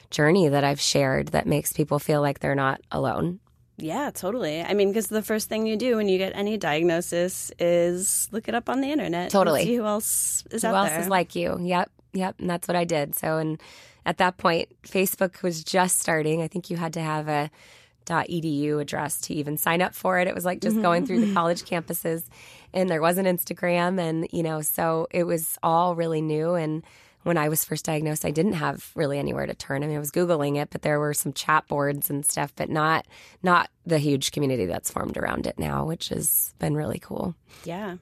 [0.09, 3.39] journey that I've shared that makes people feel like they're not alone.
[3.79, 4.61] Yeah, totally.
[4.63, 8.47] I mean, because the first thing you do when you get any diagnosis is look
[8.47, 9.29] it up on the internet.
[9.29, 9.63] Totally.
[9.65, 10.99] see who else is Who out else there.
[11.01, 11.59] is like you?
[11.61, 12.35] Yep, yep.
[12.39, 13.15] And that's what I did.
[13.15, 13.61] So, and
[14.05, 16.41] at that point, Facebook was just starting.
[16.41, 17.51] I think you had to have a
[18.07, 20.27] .edu address to even sign up for it.
[20.27, 21.35] It was like just going through the mm-hmm.
[21.35, 22.25] college campuses,
[22.73, 26.53] and there wasn't Instagram, and you know, so it was all really new.
[26.53, 26.83] And
[27.23, 29.83] when I was first diagnosed, I didn't have really anywhere to turn.
[29.83, 32.69] I mean, I was googling it, but there were some chat boards and stuff, but
[32.69, 33.05] not
[33.43, 37.35] not the huge community that's formed around it now, which has been really cool.
[37.65, 37.97] Yeah.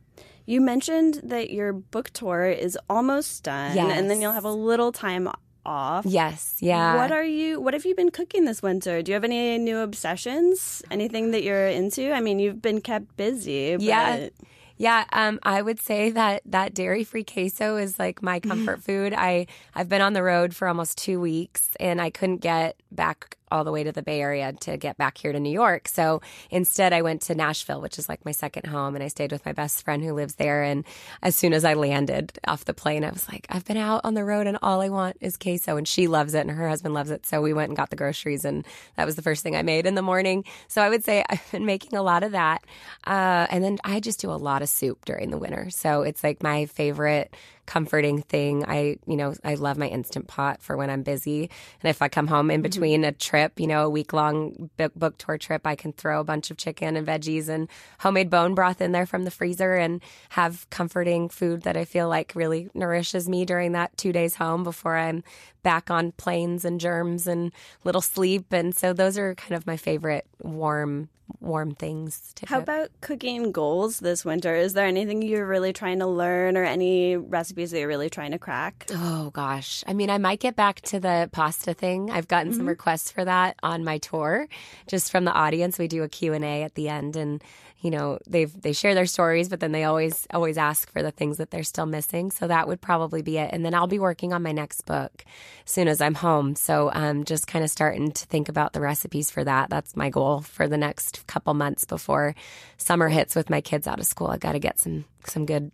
[0.45, 4.91] You mentioned that your book tour is almost done, and then you'll have a little
[4.91, 5.27] time
[5.65, 6.05] off.
[6.05, 6.95] Yes, yeah.
[6.95, 7.59] What are you?
[7.59, 9.01] What have you been cooking this winter?
[9.01, 10.83] Do you have any new obsessions?
[10.91, 12.11] Anything that you're into?
[12.11, 13.75] I mean, you've been kept busy.
[13.79, 14.29] Yeah.
[14.77, 19.13] Yeah, um, I would say that that dairy-free queso is like my comfort food.
[19.13, 23.37] I I've been on the road for almost two weeks, and I couldn't get back
[23.51, 25.87] all the way to the Bay Area to get back here to New York.
[25.87, 29.31] So instead, I went to Nashville, which is like my second home, and I stayed
[29.31, 30.63] with my best friend who lives there.
[30.63, 30.83] And
[31.21, 34.13] as soon as I landed off the plane, I was like, I've been out on
[34.13, 35.77] the road, and all I want is queso.
[35.77, 37.25] And she loves it, and her husband loves it.
[37.25, 38.65] So we went and got the groceries, and
[38.95, 40.43] that was the first thing I made in the morning.
[40.67, 42.65] So I would say I've been making a lot of that,
[43.05, 45.69] uh, and then I just do a lot of soup during the winter.
[45.69, 47.33] So it's like my favorite
[47.65, 48.65] comforting thing.
[48.65, 51.49] I, you know, I love my instant pot for when I'm busy.
[51.81, 52.63] And if I come home in mm-hmm.
[52.63, 56.19] between a trip, you know, a week long book, book tour trip, I can throw
[56.19, 57.67] a bunch of chicken and veggies and
[57.99, 62.07] homemade bone broth in there from the freezer and have comforting food that I feel
[62.07, 65.23] like really nourishes me during that two days home before I'm
[65.65, 67.51] back on planes and germs and
[67.83, 68.53] little sleep.
[68.53, 71.09] And so those are kind of my favorite warm
[71.39, 72.63] warm things to How cook.
[72.63, 74.55] about cooking goals this winter?
[74.55, 78.31] Is there anything you're really trying to learn or any recipes that you're really trying
[78.31, 78.85] to crack?
[78.91, 79.83] Oh gosh.
[79.87, 82.11] I mean, I might get back to the pasta thing.
[82.11, 82.69] I've gotten some mm-hmm.
[82.69, 84.47] requests for that on my tour
[84.87, 85.79] just from the audience.
[85.79, 87.43] We do a Q&A at the end and
[87.85, 91.11] you know, they've they share their stories, but then they always always ask for the
[91.11, 92.31] things that they're still missing.
[92.31, 93.51] So that would probably be it.
[93.53, 95.23] And then I'll be working on my next book
[95.67, 96.55] as soon as I'm home.
[96.55, 99.69] So um just kind of starting to think about the recipes for that.
[99.69, 102.33] That's my goal for the next couple months before
[102.77, 104.29] summer hits with my kids out of school.
[104.29, 105.71] I got to get some some good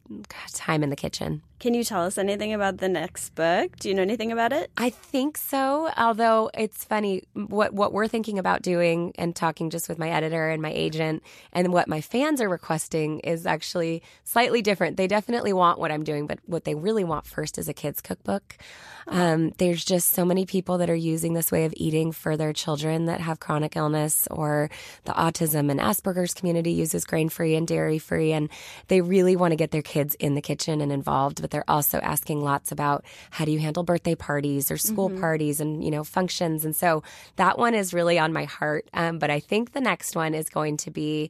[0.54, 1.42] time in the kitchen.
[1.62, 3.76] Can you tell us anything about the next book?
[3.78, 4.72] Do you know anything about it?
[4.78, 5.92] I think so.
[5.96, 10.50] Although it's funny what what we're thinking about doing and talking just with my editor
[10.50, 11.22] and my agent
[11.54, 14.98] and what my fans are requesting is actually slightly different.
[14.98, 18.02] They definitely want what I'm doing, but what they really want first is a kids
[18.02, 18.58] cookbook.
[19.08, 22.54] Um, there's just so many people that are using this way of eating for their
[22.54, 24.70] children that have chronic illness or
[25.06, 28.32] the autism and Asperger's community uses grain free and dairy free.
[28.32, 28.50] And
[28.88, 32.00] they really want to get their kids in the kitchen and involved, but they're also
[32.00, 36.06] asking lots about how do you handle birthday parties or school parties and, you know,
[36.06, 36.64] functions.
[36.64, 37.04] And so
[37.36, 38.88] that one is really on my heart.
[38.94, 41.30] Um, but I think the next one is going to be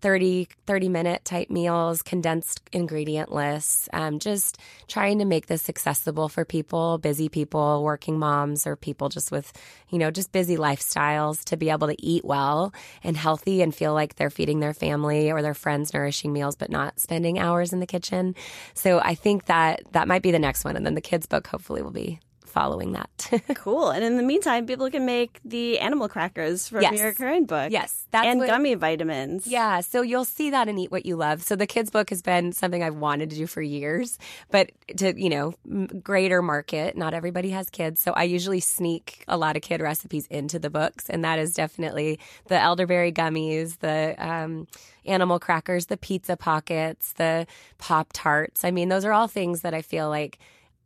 [0.00, 6.28] 30, 30 minute type meals, condensed ingredient lists, um, just trying to make this accessible
[6.28, 9.52] for people, busy people, working moms, or people just with,
[9.90, 12.72] you know, just busy lifestyles to be able to eat well
[13.04, 16.70] and healthy and feel like they're feeding their family or their friends nourishing meals, but
[16.70, 18.34] not spending hours in the kitchen.
[18.74, 20.76] So I think that that might be the next one.
[20.76, 22.20] And then the kids' book hopefully will be
[22.50, 23.08] following that.
[23.54, 23.90] Cool.
[23.90, 26.98] And in the meantime, people can make the animal crackers from Yes.
[26.98, 27.70] your current book.
[27.70, 29.46] Yes, that's and what- gummy vitamins.
[29.46, 31.42] Yeah, so you'll see that in Eat What You Love.
[31.42, 34.18] So the kids' book has been something I've wanted to do for years,
[34.50, 35.54] but to, you know,
[36.02, 38.00] greater market, not everybody has kids.
[38.00, 41.54] So I usually sneak a lot of kid recipes into the books, and that is
[41.54, 44.66] definitely the elderberry gummies, the um,
[45.04, 47.46] animal crackers, the pizza pockets, the
[47.78, 48.64] Pop Tarts.
[48.64, 50.38] I mean, those are all things that I feel like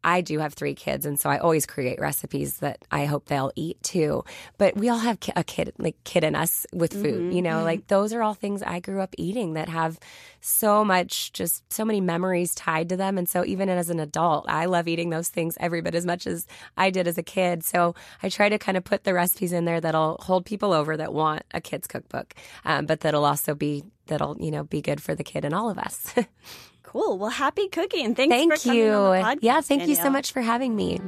[0.05, 3.53] I do have three kids, and so I always create recipes that I hope they'll
[3.57, 4.25] eat too.
[4.59, 7.87] But we all have a kid, like kid in us with food, you know, like
[7.89, 9.99] those are all things I grew up eating that have
[10.41, 13.17] so much, just so many memories tied to them.
[13.17, 16.27] And so even as an adult, I love eating those things every bit as much
[16.27, 16.47] as
[16.77, 17.65] I did as a kid.
[17.65, 20.97] So I try to kind of put the recipes in there that'll hold people over
[20.99, 22.35] that want a kid's cookbook,
[22.67, 25.71] um, but that'll also be that'll you know be good for the kid and all
[25.71, 26.15] of us.
[26.95, 27.19] Cool.
[27.19, 28.15] Well, happy cooking.
[28.15, 28.93] Thanks thank for coming you.
[28.93, 31.01] on the podcast, yeah, thank you so much for having me.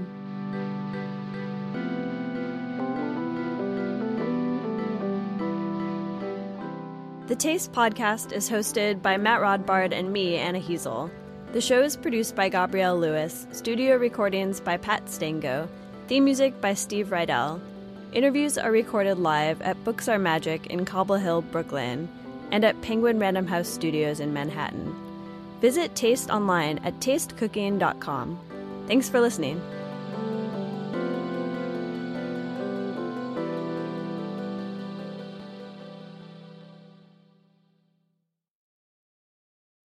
[7.28, 11.08] The Taste podcast is hosted by Matt Rodbard and me, Anna Hezel.
[11.52, 15.68] The show is produced by Gabrielle Lewis, studio recordings by Pat Stango,
[16.08, 17.60] theme music by Steve Rydell.
[18.12, 22.08] Interviews are recorded live at Books Are Magic in Cobble Hill, Brooklyn,
[22.50, 25.05] and at Penguin Random House Studios in Manhattan.
[25.66, 28.38] Visit Taste online at tastecooking.com.
[28.86, 29.60] Thanks for listening.